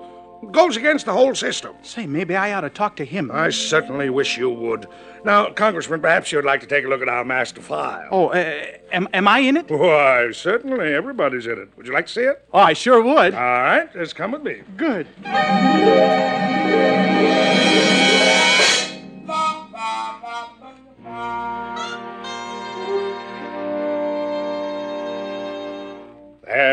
Goes 0.53 0.77
against 0.77 1.07
the 1.07 1.12
whole 1.12 1.35
system. 1.35 1.75
Say, 1.83 2.07
maybe 2.07 2.37
I 2.37 2.53
ought 2.53 2.61
to 2.61 2.70
talk 2.70 2.96
to 2.96 3.05
him. 3.05 3.31
I 3.33 3.49
certainly 3.51 4.11
wish 4.11 4.37
you 4.37 4.51
would. 4.51 4.87
Now, 5.25 5.51
Congressman, 5.51 6.01
perhaps 6.01 6.31
you'd 6.31 6.44
like 6.44 6.61
to 6.61 6.66
take 6.66 6.85
a 6.85 6.88
look 6.88 7.03
at 7.03 7.09
our 7.09 7.25
master 7.25 7.61
file. 7.61 8.09
oh, 8.12 8.29
uh, 8.29 8.64
am, 8.92 9.09
am 9.12 9.27
I 9.27 9.40
in 9.40 9.57
it? 9.57 9.70
Why, 9.70 10.31
certainly. 10.33 10.94
Everybody's 10.94 11.46
in 11.46 11.59
it. 11.59 11.68
Would 11.77 11.87
you 11.87 11.92
like 11.92 12.07
to 12.07 12.12
see 12.12 12.20
it? 12.22 12.44
Oh, 12.53 12.59
I 12.61 12.75
sure 12.75 13.03
would. 13.03 13.35
All 13.35 13.40
right, 13.40 13.92
just 13.92 14.14
come 14.14 14.33
with 14.33 14.42
me. 14.42 14.62
Good. 14.77 15.07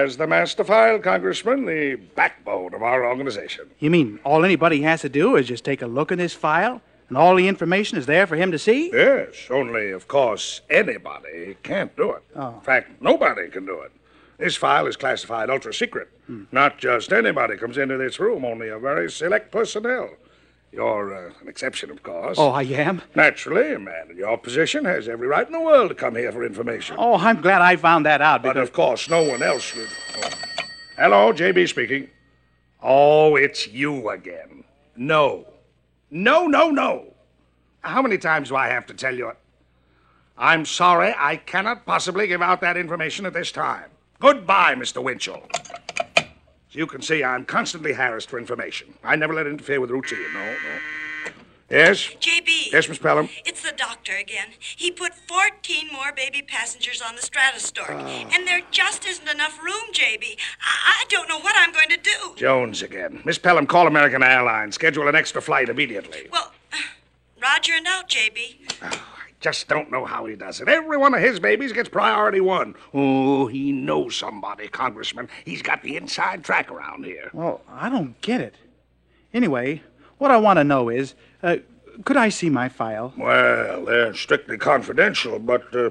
There's 0.03 0.17
the 0.17 0.27
master 0.27 0.65
file, 0.65 0.99
Congressman, 0.99 1.63
the 1.63 1.95
backbone 1.95 2.73
of 2.73 2.83
our 2.83 3.05
organization. 3.05 3.69
You 3.79 3.89
mean 3.89 4.19
all 4.25 4.43
anybody 4.43 4.81
has 4.81 4.99
to 4.99 5.07
do 5.07 5.37
is 5.37 5.47
just 5.47 5.63
take 5.63 5.81
a 5.81 5.87
look 5.87 6.11
in 6.11 6.17
this 6.17 6.33
file, 6.33 6.81
and 7.07 7.17
all 7.17 7.37
the 7.37 7.47
information 7.47 7.97
is 7.97 8.05
there 8.05 8.27
for 8.27 8.35
him 8.35 8.51
to 8.51 8.59
see? 8.59 8.91
Yes, 8.91 9.47
only, 9.49 9.91
of 9.91 10.09
course, 10.09 10.59
anybody 10.69 11.55
can't 11.63 11.95
do 11.95 12.11
it. 12.11 12.23
Oh. 12.35 12.55
In 12.55 12.59
fact, 12.59 13.01
nobody 13.01 13.47
can 13.47 13.65
do 13.65 13.79
it. 13.79 13.93
This 14.37 14.57
file 14.57 14.87
is 14.87 14.97
classified 14.97 15.49
ultra 15.49 15.73
secret. 15.73 16.09
Hmm. 16.27 16.43
Not 16.51 16.79
just 16.79 17.13
anybody 17.13 17.55
comes 17.55 17.77
into 17.77 17.97
this 17.97 18.19
room, 18.19 18.43
only 18.43 18.67
a 18.67 18.79
very 18.79 19.09
select 19.09 19.53
personnel. 19.53 20.09
You're 20.73 21.13
uh, 21.27 21.31
an 21.39 21.47
exception, 21.47 21.91
of 21.91 22.01
course. 22.01 22.39
Oh, 22.39 22.49
I 22.49 22.63
am? 22.63 23.03
Naturally, 23.13 23.73
a 23.73 23.79
man 23.79 24.09
in 24.09 24.17
your 24.17 24.37
position 24.39 24.85
has 24.85 25.07
every 25.07 25.27
right 25.27 25.45
in 25.45 25.53
the 25.53 25.59
world 25.59 25.89
to 25.89 25.95
come 25.95 26.15
here 26.15 26.31
for 26.31 26.43
information. 26.43 26.95
Oh, 26.97 27.15
I'm 27.15 27.41
glad 27.41 27.61
I 27.61 27.75
found 27.75 28.07
that 28.07 28.21
out 28.21 28.41
But 28.41 28.55
because. 28.55 28.69
of 28.69 28.73
course, 28.73 29.07
no 29.07 29.21
one 29.21 29.43
else 29.43 29.75
would. 29.75 29.87
Oh. 30.17 30.29
Hello, 30.97 31.31
JB 31.31 31.69
speaking. 31.69 32.09
Oh, 32.81 33.35
it's 33.35 33.67
you 33.67 34.09
again. 34.09 34.63
No. 34.95 35.45
No, 36.09 36.47
no, 36.47 36.71
no. 36.71 37.13
How 37.81 38.01
many 38.01 38.17
times 38.17 38.49
do 38.49 38.55
I 38.55 38.67
have 38.69 38.87
to 38.87 38.95
tell 38.95 39.15
you? 39.15 39.31
I'm 40.39 40.65
sorry, 40.65 41.13
I 41.15 41.35
cannot 41.35 41.85
possibly 41.85 42.25
give 42.25 42.41
out 42.41 42.61
that 42.61 42.77
information 42.77 43.27
at 43.27 43.33
this 43.33 43.51
time. 43.51 43.91
Goodbye, 44.19 44.73
Mr. 44.73 45.03
Winchell. 45.03 45.43
As 46.73 46.77
you 46.77 46.87
can 46.87 47.03
see, 47.03 47.23
I'm 47.23 47.45
constantly 47.45 47.93
harassed 47.93 48.31
for 48.31 48.39
information. 48.39 48.95
I 49.03 49.15
never 49.15 49.31
let 49.31 49.45
it 49.45 49.51
interfere 49.51 49.79
with 49.79 49.91
routine. 49.91 50.17
No, 50.33 50.43
no. 50.43 51.31
Yes? 51.69 52.09
JB. 52.19 52.71
Yes, 52.71 52.89
Miss 52.89 52.97
Pelham? 52.97 53.29
It's 53.45 53.61
the 53.61 53.73
doctor 53.77 54.15
again. 54.15 54.47
He 54.59 54.89
put 54.89 55.13
14 55.13 55.89
more 55.93 56.11
baby 56.15 56.41
passengers 56.41 56.99
on 56.99 57.15
the 57.15 57.21
Stratostork, 57.21 57.91
ah. 57.91 58.29
and 58.33 58.47
there 58.47 58.61
just 58.71 59.05
isn't 59.05 59.29
enough 59.29 59.61
room, 59.61 59.83
JB. 59.93 60.35
I-, 60.61 61.03
I 61.03 61.05
don't 61.09 61.29
know 61.29 61.39
what 61.39 61.53
I'm 61.55 61.71
going 61.71 61.89
to 61.89 61.97
do. 61.97 62.33
Jones 62.37 62.81
again. 62.81 63.21
Miss 63.23 63.37
Pelham, 63.37 63.67
call 63.67 63.85
American 63.85 64.23
Airlines. 64.23 64.73
Schedule 64.73 65.07
an 65.07 65.15
extra 65.15 65.43
flight 65.43 65.69
immediately. 65.69 66.27
Well, 66.31 66.53
Roger 67.41 67.73
and 67.73 67.85
out, 67.85 68.09
JB. 68.09 68.79
Ah. 68.81 69.22
Just 69.43 69.67
don't 69.67 69.91
know 69.91 70.05
how 70.05 70.25
he 70.25 70.37
does 70.37 70.61
it. 70.61 70.69
Every 70.69 70.95
one 70.95 71.13
of 71.13 71.19
his 71.19 71.37
babies 71.37 71.73
gets 71.73 71.89
priority 71.89 72.39
one. 72.39 72.75
Oh, 72.93 73.47
he 73.47 73.73
knows 73.73 74.15
somebody, 74.15 74.69
Congressman. 74.69 75.27
He's 75.43 75.61
got 75.61 75.83
the 75.83 75.97
inside 75.97 76.45
track 76.45 76.71
around 76.71 77.03
here. 77.03 77.29
Well, 77.33 77.59
I 77.69 77.89
don't 77.89 78.19
get 78.21 78.39
it. 78.39 78.55
Anyway, 79.33 79.83
what 80.17 80.31
I 80.31 80.37
want 80.37 80.59
to 80.59 80.63
know 80.63 80.87
is 80.87 81.13
uh, 81.43 81.57
could 82.05 82.15
I 82.15 82.29
see 82.29 82.49
my 82.49 82.69
file? 82.69 83.13
Well, 83.17 83.83
they're 83.83 84.13
strictly 84.13 84.57
confidential, 84.57 85.39
but 85.39 85.75
uh, 85.75 85.89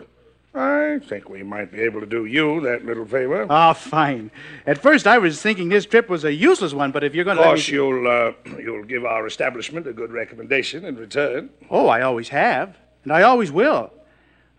I 0.55 1.01
think 1.07 1.29
we 1.29 1.43
might 1.43 1.71
be 1.71 1.83
able 1.83 2.01
to 2.01 2.07
do 2.07 2.25
you 2.25 2.61
that 2.63 2.87
little 2.87 3.05
favor. 3.05 3.47
Ah, 3.51 3.75
fine. 3.75 4.31
At 4.67 4.79
first, 4.79 5.07
I 5.07 5.19
was 5.19 5.43
thinking 5.43 5.69
this 5.69 5.85
trip 5.85 6.09
was 6.09 6.25
a 6.25 6.33
useless 6.33 6.73
one, 6.73 6.91
but 6.91 7.05
if 7.05 7.15
you're 7.15 7.27
going 7.27 7.37
to. 7.37 7.43
of 7.43 7.49
course, 7.49 7.69
you'll 7.69 8.09
uh, 8.09 8.33
you'll 8.59 8.85
give 8.85 9.05
our 9.05 9.27
establishment 9.27 9.87
a 9.87 9.93
good 9.93 10.11
recommendation 10.11 10.87
in 10.87 10.97
return. 10.97 11.51
Oh, 11.71 11.89
I 11.89 12.01
always 12.01 12.31
have, 12.31 12.77
and 13.05 13.13
I 13.13 13.23
always 13.23 13.51
will. 13.53 13.93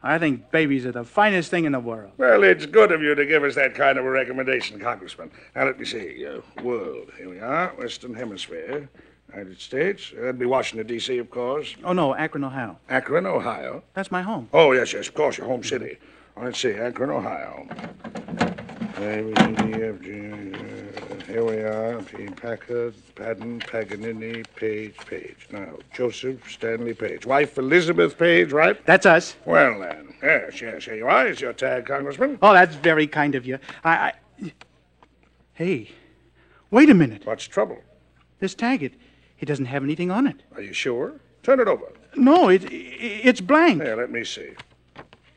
I 0.05 0.19
think 0.19 0.51
babies 0.51 0.85
are 0.85 0.91
the 0.91 1.05
finest 1.05 1.49
thing 1.49 1.63
in 1.63 1.71
the 1.71 1.79
world. 1.79 2.11
Well, 2.17 2.43
it's 2.43 2.65
good 2.65 2.91
of 2.91 3.01
you 3.01 3.15
to 3.15 3.25
give 3.25 3.43
us 3.43 3.55
that 3.55 3.73
kind 3.73 3.97
of 3.97 4.05
a 4.05 4.09
recommendation, 4.09 4.77
Congressman. 4.79 5.31
Now, 5.55 5.63
let 5.65 5.79
me 5.79 5.85
see. 5.85 6.25
Uh, 6.25 6.41
world. 6.61 7.09
Here 7.17 7.29
we 7.29 7.39
are. 7.39 7.69
Western 7.77 8.13
Hemisphere. 8.13 8.89
United 9.31 9.59
States. 9.59 10.11
That'd 10.13 10.37
be 10.37 10.45
Washington, 10.45 10.85
D.C., 10.87 11.17
of 11.17 11.29
course. 11.29 11.75
Oh, 11.85 11.93
no, 11.93 12.13
Akron, 12.15 12.43
Ohio. 12.43 12.77
Akron, 12.89 13.25
Ohio. 13.25 13.81
That's 13.93 14.11
my 14.11 14.21
home. 14.21 14.49
Oh, 14.53 14.73
yes, 14.73 14.93
yes, 14.93 15.07
of 15.07 15.13
course, 15.13 15.37
your 15.37 15.47
home 15.47 15.63
city. 15.63 15.97
Well, 16.35 16.45
let's 16.45 16.59
see, 16.59 16.73
Akron, 16.73 17.09
Ohio. 17.09 17.67
A, 18.97 19.23
B, 19.23 19.33
C, 19.39 19.71
D, 19.71 19.83
F, 19.83 20.01
G, 20.01 20.53
uh, 20.53 21.12
here 21.27 21.43
we 21.43 21.57
are. 21.57 22.01
P. 22.01 22.25
Packard, 22.27 22.93
Patton, 23.15 23.59
Paganini, 23.59 24.43
Page, 24.55 24.95
Page. 25.05 25.47
Now, 25.51 25.77
Joseph 25.93 26.49
Stanley 26.49 26.93
Page. 26.93 27.25
Wife 27.25 27.57
Elizabeth 27.57 28.17
Page, 28.17 28.51
right? 28.51 28.83
That's 28.85 29.05
us. 29.05 29.35
Well, 29.45 29.79
then. 29.79 30.13
Yes, 30.21 30.61
yes, 30.61 30.85
here 30.85 30.95
you 30.95 31.07
are. 31.07 31.27
It's 31.27 31.41
your 31.41 31.53
tag, 31.53 31.85
Congressman. 31.85 32.39
Oh, 32.41 32.53
that's 32.53 32.75
very 32.75 33.07
kind 33.07 33.35
of 33.35 33.45
you. 33.45 33.59
I. 33.83 34.13
I... 34.41 34.53
Hey, 35.53 35.91
wait 36.71 36.89
a 36.89 36.93
minute. 36.93 37.25
What's 37.25 37.45
the 37.47 37.53
trouble? 37.53 37.77
This 38.39 38.55
tag, 38.55 38.81
it, 38.83 38.93
it 39.39 39.45
doesn't 39.45 39.65
have 39.65 39.83
anything 39.83 40.09
on 40.11 40.27
it. 40.27 40.41
Are 40.55 40.61
you 40.61 40.73
sure? 40.73 41.19
Turn 41.43 41.59
it 41.59 41.67
over. 41.67 41.91
No, 42.15 42.49
it, 42.49 42.63
it's 42.71 43.41
blank. 43.41 43.81
Here, 43.81 43.95
let 43.95 44.11
me 44.11 44.23
see. 44.23 44.51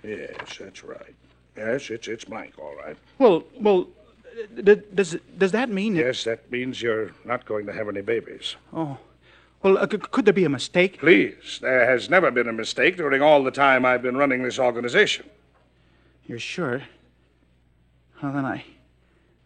Yes, 0.02 0.58
that's 0.58 0.84
right. 0.84 1.14
Yes, 1.56 1.90
it's 1.90 2.06
it's 2.06 2.24
blank, 2.24 2.52
all 2.58 2.74
right. 2.76 2.96
Well, 3.18 3.44
well, 3.60 3.88
does 4.94 5.16
does 5.38 5.52
that 5.52 5.68
mean? 5.70 5.94
that- 5.94 6.00
Yes, 6.04 6.24
that 6.24 6.50
means 6.50 6.80
you're 6.82 7.10
not 7.24 7.46
going 7.46 7.66
to 7.66 7.72
have 7.72 7.88
any 7.88 8.00
babies. 8.02 8.56
Oh, 8.72 8.98
well, 9.62 9.78
uh, 9.78 9.86
could 9.86 10.24
there 10.24 10.34
be 10.34 10.44
a 10.44 10.48
mistake? 10.48 10.98
Please, 10.98 11.58
there 11.62 11.86
has 11.90 12.08
never 12.10 12.30
been 12.30 12.48
a 12.48 12.52
mistake 12.52 12.96
during 12.96 13.22
all 13.22 13.42
the 13.42 13.50
time 13.50 13.84
I've 13.84 14.02
been 14.02 14.16
running 14.16 14.42
this 14.42 14.58
organization. 14.58 15.28
You're 16.26 16.38
sure? 16.38 16.82
Well, 18.22 18.32
then 18.32 18.44
I, 18.44 18.64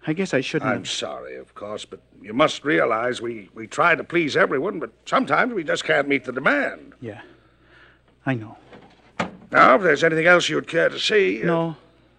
I 0.06 0.12
guess 0.12 0.34
I 0.34 0.40
shouldn't. 0.40 0.70
I'm 0.70 0.78
have- 0.78 0.88
sorry, 0.90 1.36
of 1.36 1.54
course, 1.54 1.84
but 1.84 2.00
you 2.20 2.32
must 2.32 2.64
realize 2.64 3.20
we, 3.22 3.48
we 3.54 3.66
try 3.66 3.94
to 3.94 4.04
please 4.04 4.36
everyone, 4.36 4.78
but 4.80 4.90
sometimes 5.06 5.52
we 5.54 5.64
just 5.64 5.84
can't 5.84 6.08
meet 6.08 6.24
the 6.24 6.32
demand. 6.32 6.92
Yeah, 7.00 7.20
I 8.26 8.34
know. 8.34 8.56
Now, 9.52 9.74
if 9.76 9.82
there's 9.82 10.04
anything 10.04 10.26
else 10.26 10.48
you'd 10.48 10.68
care 10.68 10.88
to 10.88 10.98
see. 10.98 11.42
uh, 11.42 11.46
No, 11.46 11.76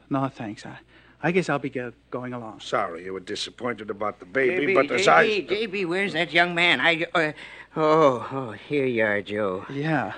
no, 0.10 0.28
thanks. 0.28 0.66
I, 0.66 0.78
I 1.24 1.32
guess 1.32 1.50
I'll 1.50 1.60
be 1.60 1.70
go- 1.70 1.94
going 2.10 2.34
along. 2.34 2.62
Sorry 2.62 3.06
you 3.06 3.14
were 3.14 3.20
disappointed 3.20 3.90
about 3.90 4.20
the 4.20 4.26
baby, 4.26 4.74
JB, 4.74 4.76
but 4.76 4.92
as 4.92 5.06
JB, 5.06 5.52
I. 5.52 5.54
JB, 5.54 5.86
where's 5.88 6.14
that 6.14 6.34
young 6.34 6.56
man? 6.56 6.80
I. 6.80 7.06
Uh, 7.14 7.32
oh, 7.76 8.28
oh, 8.32 8.52
here 8.52 8.86
you 8.86 9.04
are, 9.04 9.22
Joe. 9.22 9.66
Yeah. 9.70 10.14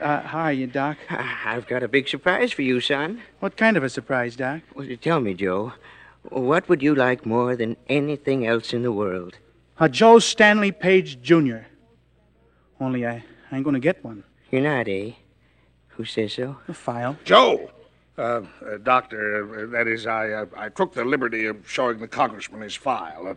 Uh, 0.00 0.20
how 0.22 0.40
are 0.40 0.52
you, 0.52 0.66
Doc? 0.66 0.96
I've 1.10 1.66
got 1.66 1.82
a 1.82 1.88
big 1.88 2.08
surprise 2.08 2.52
for 2.52 2.62
you, 2.62 2.80
son. 2.80 3.20
What 3.40 3.56
kind 3.56 3.76
of 3.76 3.82
a 3.82 3.88
surprise, 3.88 4.36
Doc? 4.36 4.60
Well, 4.74 4.86
tell 5.00 5.20
me, 5.20 5.34
Joe, 5.34 5.72
what 6.22 6.68
would 6.68 6.82
you 6.82 6.94
like 6.94 7.26
more 7.26 7.56
than 7.56 7.76
anything 7.88 8.46
else 8.46 8.72
in 8.72 8.82
the 8.82 8.92
world? 8.92 9.38
Uh, 9.78 9.88
Joe 9.88 10.18
Stanley 10.18 10.72
Page 10.72 11.20
Jr. 11.22 11.66
Only 12.80 13.06
I, 13.06 13.24
I 13.50 13.56
ain't 13.56 13.64
gonna 13.64 13.80
get 13.80 14.04
one. 14.04 14.24
You're 14.50 14.62
not, 14.62 14.88
eh? 14.88 15.12
Who 15.88 16.04
says 16.04 16.34
so? 16.34 16.56
A 16.68 16.74
file. 16.74 17.16
Joe! 17.24 17.70
Uh, 18.18 18.42
uh, 18.66 18.78
doctor, 18.82 19.62
uh, 19.62 19.66
that 19.70 19.86
is, 19.86 20.04
I, 20.06 20.30
uh, 20.32 20.46
I 20.56 20.68
took 20.70 20.92
the 20.92 21.04
liberty 21.04 21.46
of 21.46 21.68
showing 21.70 21.98
the 22.00 22.08
congressman 22.08 22.62
his 22.62 22.74
file. 22.74 23.28
Uh, 23.28 23.34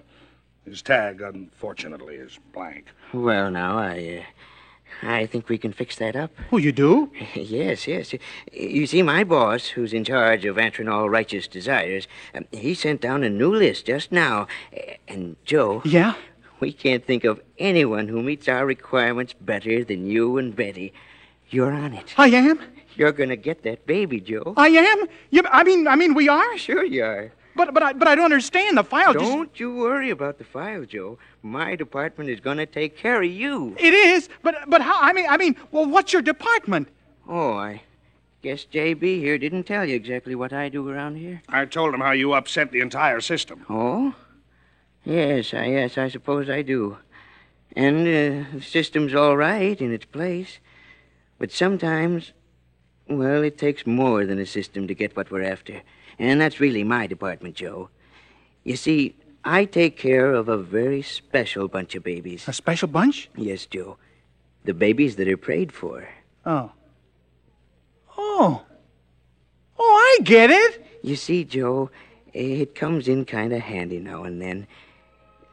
his 0.66 0.82
tag, 0.82 1.22
unfortunately, 1.22 2.16
is 2.16 2.40
blank. 2.54 2.86
Well, 3.14 3.52
now, 3.52 3.78
I. 3.78 4.24
Uh, 4.24 4.26
I 5.04 5.26
think 5.26 5.48
we 5.50 5.58
can 5.58 5.72
fix 5.72 5.96
that 5.98 6.16
up. 6.16 6.32
Oh, 6.52 6.58
you 6.58 6.72
do? 6.72 7.12
yes, 7.36 7.88
yes. 7.88 8.14
You 8.52 8.86
see, 8.88 9.02
my 9.04 9.24
boss, 9.24 9.68
who's 9.68 9.94
in 9.94 10.04
charge 10.04 10.46
of 10.46 10.58
answering 10.58 10.90
all 10.90 11.10
righteous 11.10 11.48
desires, 11.48 12.08
um, 12.36 12.46
he 12.52 12.74
sent 12.74 13.02
down 13.02 13.24
a 13.24 13.30
new 13.30 13.54
list 13.56 13.86
just 13.86 14.12
now. 14.12 14.48
Uh, 14.76 14.94
And, 15.08 15.38
Joe, 15.46 15.82
Yeah. 15.86 16.16
we 16.60 16.74
can't 16.74 17.06
think 17.06 17.24
of 17.24 17.40
anyone 17.58 18.08
who 18.10 18.22
meets 18.22 18.48
our 18.50 18.66
requirements 18.66 19.34
better 19.34 19.84
than 19.84 20.06
you 20.08 20.38
and 20.38 20.56
Betty. 20.56 20.92
You're 21.50 21.72
on 21.72 21.94
it. 21.94 22.14
I 22.18 22.28
am. 22.30 22.60
You're 22.96 23.12
gonna 23.12 23.36
get 23.36 23.64
that 23.64 23.86
baby, 23.86 24.20
Joe. 24.20 24.54
I 24.58 24.68
am. 24.70 25.08
Yeah, 25.30 25.42
I 25.52 25.64
mean, 25.64 25.88
I 25.88 25.96
mean, 25.96 26.14
we 26.14 26.30
are. 26.30 26.58
Sure 26.58 26.84
you 26.84 27.04
are. 27.04 27.32
But, 27.56 27.74
but, 27.74 27.84
I, 27.84 27.94
but 27.94 28.08
I 28.08 28.16
don't 28.16 28.26
understand. 28.26 28.78
The 28.78 28.84
file 28.84 29.14
just. 29.14 29.26
Don't 29.26 29.60
you 29.60 29.76
worry 29.76 30.10
about 30.10 30.38
the 30.38 30.44
file, 30.46 30.86
Joe. 30.86 31.18
My 31.42 31.76
department 31.76 32.30
is 32.30 32.40
gonna 32.40 32.66
take 32.66 32.98
care 32.98 33.22
of 33.22 33.30
you. 33.30 33.76
It 33.78 33.94
is. 33.94 34.30
But, 34.42 34.56
but 34.68 34.82
how? 34.82 35.02
I 35.02 35.14
mean, 35.14 35.26
I 35.30 35.38
mean, 35.38 35.58
well, 35.72 35.86
what's 35.86 36.14
your 36.14 36.22
department? 36.22 36.88
Oh, 37.28 37.54
I 37.54 37.84
guess 38.42 38.66
JB 38.66 39.02
here 39.20 39.38
didn't 39.38 39.64
tell 39.64 39.86
you 39.86 39.96
exactly 39.96 40.36
what 40.36 40.54
I 40.54 40.70
do 40.70 40.88
around 40.90 41.16
here. 41.16 41.42
I 41.50 41.66
told 41.66 41.94
him 41.94 42.02
how 42.02 42.12
you 42.12 42.34
upset 42.34 42.72
the 42.72 42.80
entire 42.80 43.22
system. 43.22 43.66
Oh? 43.70 44.16
Yes, 45.04 45.54
I 45.54 45.66
yes, 45.66 45.98
I 45.98 46.10
suppose 46.10 46.50
I 46.50 46.62
do. 46.62 46.98
And 47.76 48.02
uh, 48.02 48.46
the 48.54 48.62
system's 48.62 49.16
all 49.16 49.38
right 49.38 49.80
in 49.80 49.94
its 49.94 50.06
place. 50.06 50.60
But 51.40 51.52
sometimes, 51.52 52.34
well, 53.08 53.44
it 53.44 53.58
takes 53.58 53.86
more 53.86 54.26
than 54.26 54.40
a 54.40 54.46
system 54.46 54.88
to 54.88 54.96
get 54.96 55.16
what 55.16 55.32
we're 55.32 55.44
after. 55.44 55.82
And 56.20 56.40
that's 56.40 56.60
really 56.60 56.84
my 56.84 57.08
department, 57.08 57.56
Joe. 57.56 57.90
You 58.64 58.76
see, 58.76 59.16
I 59.44 59.66
take 59.66 59.98
care 59.98 60.34
of 60.34 60.50
a 60.50 60.58
very 60.58 61.02
special 61.02 61.68
bunch 61.68 61.96
of 61.96 62.04
babies. 62.04 62.48
A 62.48 62.54
special 62.54 62.88
bunch? 62.88 63.30
Yes, 63.36 63.66
Joe. 63.66 63.98
The 64.66 64.74
babies 64.74 65.16
that 65.16 65.28
are 65.28 65.38
prayed 65.38 65.72
for. 65.72 66.08
Oh. 66.46 66.72
Oh. 68.18 68.64
Oh, 69.80 70.18
I 70.20 70.24
get 70.24 70.52
it. 70.52 70.86
You 71.02 71.16
see, 71.16 71.44
Joe, 71.44 71.90
it 72.34 72.76
comes 72.76 73.08
in 73.08 73.26
kind 73.26 73.52
of 73.52 73.62
handy 73.62 74.00
now 74.00 74.24
and 74.24 74.40
then. 74.40 74.68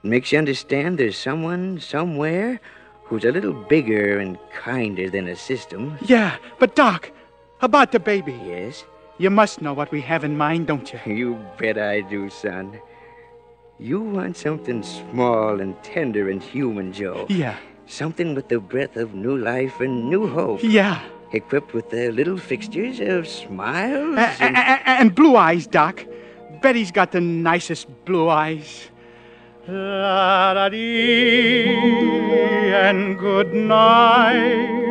It 0.04 0.08
makes 0.08 0.32
you 0.32 0.38
understand 0.38 0.98
there's 0.98 1.16
someone 1.16 1.80
somewhere 1.80 2.60
who's 3.04 3.24
a 3.24 3.32
little 3.32 3.54
bigger 3.54 4.18
and 4.18 4.38
kinder 4.54 5.08
than 5.08 5.28
a 5.28 5.36
system. 5.36 5.96
Yeah, 6.02 6.36
but 6.58 6.76
Doc, 6.76 7.10
about 7.60 7.92
the 7.92 8.00
baby. 8.00 8.38
Yes? 8.44 8.84
You 9.18 9.30
must 9.30 9.60
know 9.60 9.72
what 9.72 9.90
we 9.90 10.00
have 10.02 10.22
in 10.24 10.36
mind, 10.38 10.66
don't 10.68 10.92
you? 10.92 11.00
You 11.12 11.38
bet 11.58 11.76
I 11.78 12.02
do, 12.02 12.30
son. 12.30 12.80
You 13.80 14.00
want 14.00 14.36
something 14.36 14.82
small 14.82 15.60
and 15.60 15.80
tender 15.82 16.28
and 16.30 16.42
human, 16.42 16.92
Joe. 16.92 17.26
Yeah. 17.28 17.56
Something 17.86 18.34
with 18.34 18.48
the 18.48 18.60
breath 18.60 18.96
of 18.96 19.14
new 19.14 19.36
life 19.36 19.80
and 19.80 20.08
new 20.10 20.26
hope. 20.28 20.60
Yeah. 20.62 21.00
Equipped 21.32 21.74
with 21.74 21.90
the 21.90 22.10
little 22.12 22.38
fixtures 22.38 23.00
of 23.00 23.26
smiles 23.28 24.16
A- 24.18 24.42
and... 24.42 24.56
and 24.56 25.14
blue 25.14 25.36
eyes, 25.36 25.66
Doc. 25.66 26.04
Betty's 26.62 26.90
got 26.90 27.12
the 27.12 27.20
nicest 27.20 27.86
blue 28.04 28.28
eyes. 28.28 28.90
La 29.68 30.54
da 30.54 30.68
dee 30.70 31.74
and 32.74 33.18
good 33.18 33.52
night. 33.52 34.87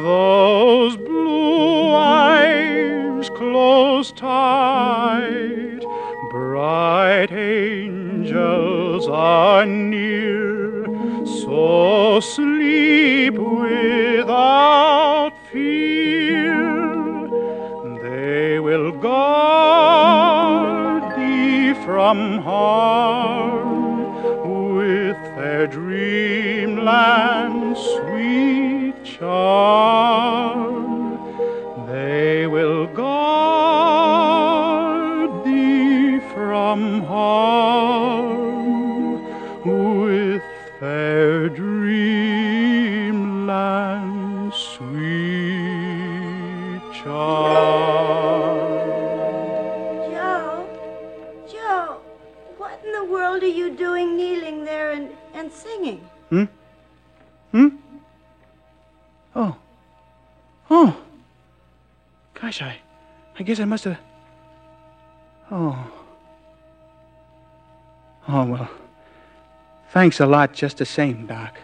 Those 0.00 0.96
blue 0.96 1.92
eyes 1.94 3.28
close 3.36 4.10
tight. 4.12 5.80
Bright 6.30 7.30
angels 7.30 9.06
are 9.06 9.66
near. 9.66 10.86
So 11.26 12.20
sleep 12.20 13.34
without 13.34 15.34
fear. 15.52 17.28
They 18.02 18.60
will 18.60 18.92
guard 18.92 21.02
thee 21.18 21.74
from 21.84 22.38
harm 22.38 23.62
with 24.72 25.18
their 25.36 25.66
dreamland 25.66 27.76
sweet 27.76 28.71
charm. 29.22 30.66
They 31.86 32.48
will 32.48 32.86
guard 32.88 34.24
thee 35.44 36.18
from 36.34 37.02
harm 37.04 37.41
guess 63.52 63.60
I 63.60 63.66
must 63.66 63.84
have 63.84 63.98
Oh. 65.50 65.92
Oh 68.26 68.44
well. 68.46 68.70
Thanks 69.90 70.20
a 70.20 70.26
lot 70.26 70.54
just 70.54 70.78
the 70.78 70.86
same, 70.86 71.26
Doc. 71.26 71.58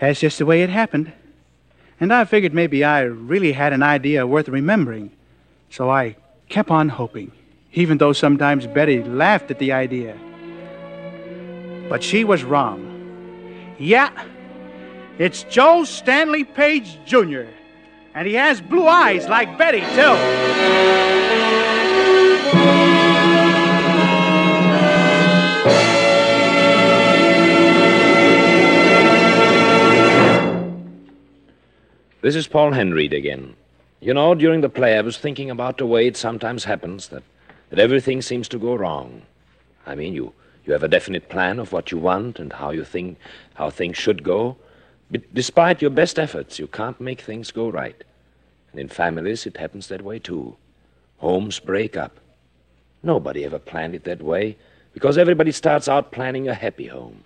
That's 0.00 0.18
just 0.18 0.38
the 0.38 0.46
way 0.46 0.62
it 0.62 0.70
happened. 0.70 1.12
And 2.00 2.12
I 2.12 2.24
figured 2.24 2.52
maybe 2.52 2.82
I 2.82 3.02
really 3.02 3.52
had 3.52 3.72
an 3.72 3.84
idea 3.84 4.26
worth 4.26 4.48
remembering. 4.48 5.12
So 5.70 5.88
I 5.88 6.16
kept 6.48 6.70
on 6.70 6.88
hoping, 6.88 7.30
even 7.78 7.96
though 7.98 8.12
sometimes 8.12 8.66
Betty 8.66 9.04
laughed 9.04 9.52
at 9.52 9.60
the 9.60 9.70
idea. 9.70 10.18
But 11.88 12.02
she 12.02 12.24
was 12.24 12.42
wrong. 12.42 12.82
Yeah, 13.78 14.10
it's 15.18 15.44
Joe 15.44 15.84
Stanley 15.84 16.42
Page 16.42 16.98
Jr., 17.06 17.44
and 18.16 18.26
he 18.26 18.34
has 18.34 18.60
blue 18.60 18.88
eyes 18.88 19.28
like 19.28 19.56
Betty, 19.56 19.78
too. 19.94 20.16
This 32.22 32.34
is 32.34 32.48
Paul 32.48 32.72
Henreid 32.72 33.16
again. 33.16 33.54
You 34.00 34.14
know, 34.14 34.34
during 34.34 34.62
the 34.62 34.68
play, 34.68 34.98
I 34.98 35.00
was 35.02 35.16
thinking 35.16 35.48
about 35.48 35.78
the 35.78 35.86
way 35.86 36.08
it 36.08 36.16
sometimes 36.16 36.64
happens 36.64 37.06
that, 37.08 37.22
that 37.70 37.78
everything 37.78 38.22
seems 38.22 38.48
to 38.48 38.58
go 38.58 38.74
wrong. 38.74 39.22
I 39.86 39.94
mean, 39.94 40.14
you, 40.14 40.32
you 40.64 40.72
have 40.72 40.82
a 40.82 40.88
definite 40.88 41.28
plan 41.28 41.58
of 41.58 41.72
what 41.72 41.90
you 41.90 41.98
want 41.98 42.38
and 42.38 42.52
how 42.52 42.70
you 42.70 42.84
think 42.84 43.18
how 43.54 43.70
things 43.70 43.96
should 43.96 44.22
go. 44.22 44.56
But 45.10 45.22
despite 45.34 45.80
your 45.80 45.90
best 45.90 46.18
efforts, 46.18 46.58
you 46.58 46.66
can't 46.66 47.00
make 47.00 47.20
things 47.20 47.50
go 47.50 47.68
right. 47.68 48.04
And 48.70 48.80
in 48.80 48.88
families, 48.88 49.46
it 49.46 49.56
happens 49.56 49.88
that 49.88 50.02
way 50.02 50.18
too. 50.18 50.56
Homes 51.18 51.58
break 51.58 51.96
up. 51.96 52.18
Nobody 53.02 53.44
ever 53.44 53.58
planned 53.58 53.94
it 53.94 54.04
that 54.04 54.22
way 54.22 54.56
because 54.92 55.16
everybody 55.16 55.52
starts 55.52 55.88
out 55.88 56.12
planning 56.12 56.48
a 56.48 56.54
happy 56.54 56.86
home. 56.86 57.22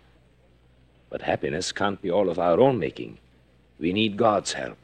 But 1.10 1.22
happiness 1.22 1.72
can't 1.72 2.00
be 2.00 2.10
all 2.10 2.28
of 2.28 2.38
our 2.38 2.60
own 2.60 2.78
making. 2.78 3.18
We 3.78 3.92
need 3.92 4.16
God's 4.16 4.52
help. 4.52 4.78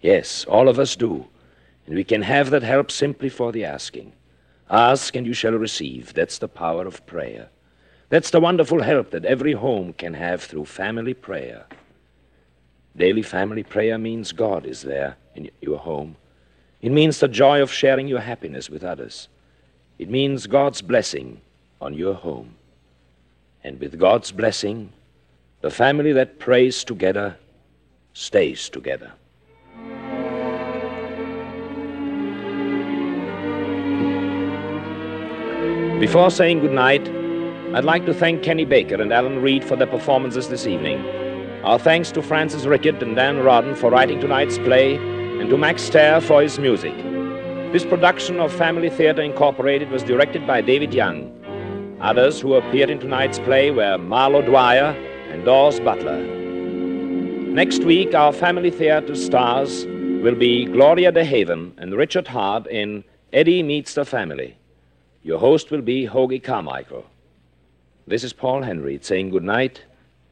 Yes, 0.00 0.44
all 0.46 0.68
of 0.68 0.78
us 0.78 0.96
do. 0.96 1.26
And 1.86 1.94
we 1.94 2.04
can 2.04 2.22
have 2.22 2.50
that 2.50 2.62
help 2.62 2.90
simply 2.90 3.28
for 3.28 3.52
the 3.52 3.64
asking. 3.64 4.12
Ask 4.70 5.16
and 5.16 5.26
you 5.26 5.34
shall 5.34 5.52
receive. 5.52 6.14
That's 6.14 6.38
the 6.38 6.48
power 6.48 6.86
of 6.86 7.04
prayer. 7.04 7.48
That's 8.08 8.30
the 8.30 8.40
wonderful 8.40 8.82
help 8.82 9.10
that 9.10 9.24
every 9.24 9.52
home 9.52 9.92
can 9.92 10.14
have 10.14 10.42
through 10.42 10.66
family 10.66 11.14
prayer. 11.14 11.66
Daily 12.96 13.22
family 13.22 13.62
prayer 13.62 13.98
means 13.98 14.32
God 14.32 14.64
is 14.66 14.82
there 14.82 15.16
in 15.34 15.50
your 15.60 15.78
home. 15.78 16.16
It 16.80 16.92
means 16.92 17.18
the 17.18 17.28
joy 17.28 17.60
of 17.60 17.72
sharing 17.72 18.08
your 18.08 18.20
happiness 18.20 18.70
with 18.70 18.84
others. 18.84 19.28
It 19.98 20.08
means 20.08 20.46
God's 20.46 20.82
blessing 20.82 21.40
on 21.80 21.94
your 21.94 22.14
home. 22.14 22.54
And 23.62 23.78
with 23.78 23.98
God's 23.98 24.32
blessing, 24.32 24.92
the 25.60 25.70
family 25.70 26.12
that 26.12 26.38
prays 26.38 26.84
together 26.84 27.36
stays 28.12 28.68
together. 28.68 29.12
Before 36.00 36.30
saying 36.30 36.60
goodnight, 36.60 37.06
I'd 37.74 37.84
like 37.84 38.06
to 38.06 38.14
thank 38.14 38.42
Kenny 38.42 38.64
Baker 38.64 38.94
and 39.02 39.12
Alan 39.12 39.42
Reed 39.42 39.62
for 39.62 39.76
their 39.76 39.86
performances 39.86 40.48
this 40.48 40.66
evening. 40.66 41.04
Our 41.62 41.78
thanks 41.78 42.10
to 42.12 42.22
Francis 42.22 42.64
Rickett 42.64 43.02
and 43.02 43.14
Dan 43.14 43.36
Rodden 43.36 43.76
for 43.76 43.90
writing 43.90 44.18
tonight's 44.18 44.56
play, 44.56 44.96
and 44.96 45.50
to 45.50 45.58
Max 45.58 45.90
Terr 45.90 46.22
for 46.22 46.40
his 46.40 46.58
music. 46.58 46.96
This 47.74 47.84
production 47.84 48.40
of 48.40 48.50
Family 48.50 48.88
Theater 48.88 49.20
Incorporated 49.20 49.90
was 49.90 50.02
directed 50.02 50.46
by 50.46 50.62
David 50.62 50.94
Young. 50.94 51.30
Others 52.00 52.40
who 52.40 52.54
appeared 52.54 52.88
in 52.88 52.98
tonight's 52.98 53.38
play 53.38 53.70
were 53.70 53.98
Marlo 53.98 54.42
Dwyer 54.42 54.96
and 55.28 55.44
Daws 55.44 55.80
Butler. 55.80 56.16
Next 57.52 57.84
week, 57.84 58.14
our 58.14 58.32
Family 58.32 58.70
Theater 58.70 59.14
stars 59.14 59.84
will 59.84 60.34
be 60.34 60.64
Gloria 60.64 61.12
DeHaven 61.12 61.72
and 61.76 61.92
Richard 61.92 62.28
Hart 62.28 62.66
in 62.68 63.04
Eddie 63.34 63.62
Meets 63.62 63.92
the 63.92 64.06
Family. 64.06 64.56
Your 65.22 65.38
host 65.38 65.70
will 65.70 65.82
be 65.82 66.06
Hoagy 66.06 66.42
Carmichael. 66.42 67.04
This 68.06 68.24
is 68.24 68.32
Paul 68.32 68.62
Henreid 68.62 69.04
saying 69.04 69.30
good 69.30 69.44
night 69.44 69.82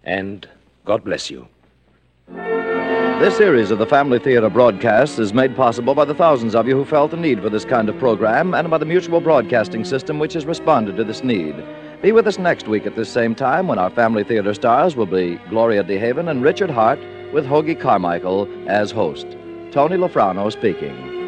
and 0.02 0.48
God 0.86 1.04
bless 1.04 1.30
you. 1.30 1.46
This 2.26 3.36
series 3.36 3.70
of 3.70 3.78
the 3.78 3.86
Family 3.86 4.18
Theater 4.18 4.48
broadcasts 4.48 5.18
is 5.18 5.34
made 5.34 5.54
possible 5.54 5.94
by 5.94 6.06
the 6.06 6.14
thousands 6.14 6.54
of 6.54 6.66
you 6.66 6.74
who 6.74 6.86
felt 6.86 7.10
the 7.10 7.18
need 7.18 7.42
for 7.42 7.50
this 7.50 7.66
kind 7.66 7.90
of 7.90 7.98
program 7.98 8.54
and 8.54 8.70
by 8.70 8.78
the 8.78 8.86
mutual 8.86 9.20
broadcasting 9.20 9.84
system 9.84 10.18
which 10.18 10.32
has 10.32 10.46
responded 10.46 10.96
to 10.96 11.04
this 11.04 11.22
need. 11.22 11.54
Be 12.00 12.12
with 12.12 12.26
us 12.26 12.38
next 12.38 12.66
week 12.66 12.86
at 12.86 12.96
this 12.96 13.10
same 13.10 13.34
time 13.34 13.68
when 13.68 13.78
our 13.78 13.90
Family 13.90 14.24
Theater 14.24 14.54
stars 14.54 14.96
will 14.96 15.06
be 15.06 15.34
Gloria 15.50 15.84
DeHaven 15.84 16.30
and 16.30 16.42
Richard 16.42 16.70
Hart 16.70 17.00
with 17.34 17.44
Hoagy 17.44 17.78
Carmichael 17.78 18.48
as 18.66 18.90
host. 18.90 19.26
Tony 19.70 19.96
Lafrano 19.96 20.50
speaking. 20.50 21.27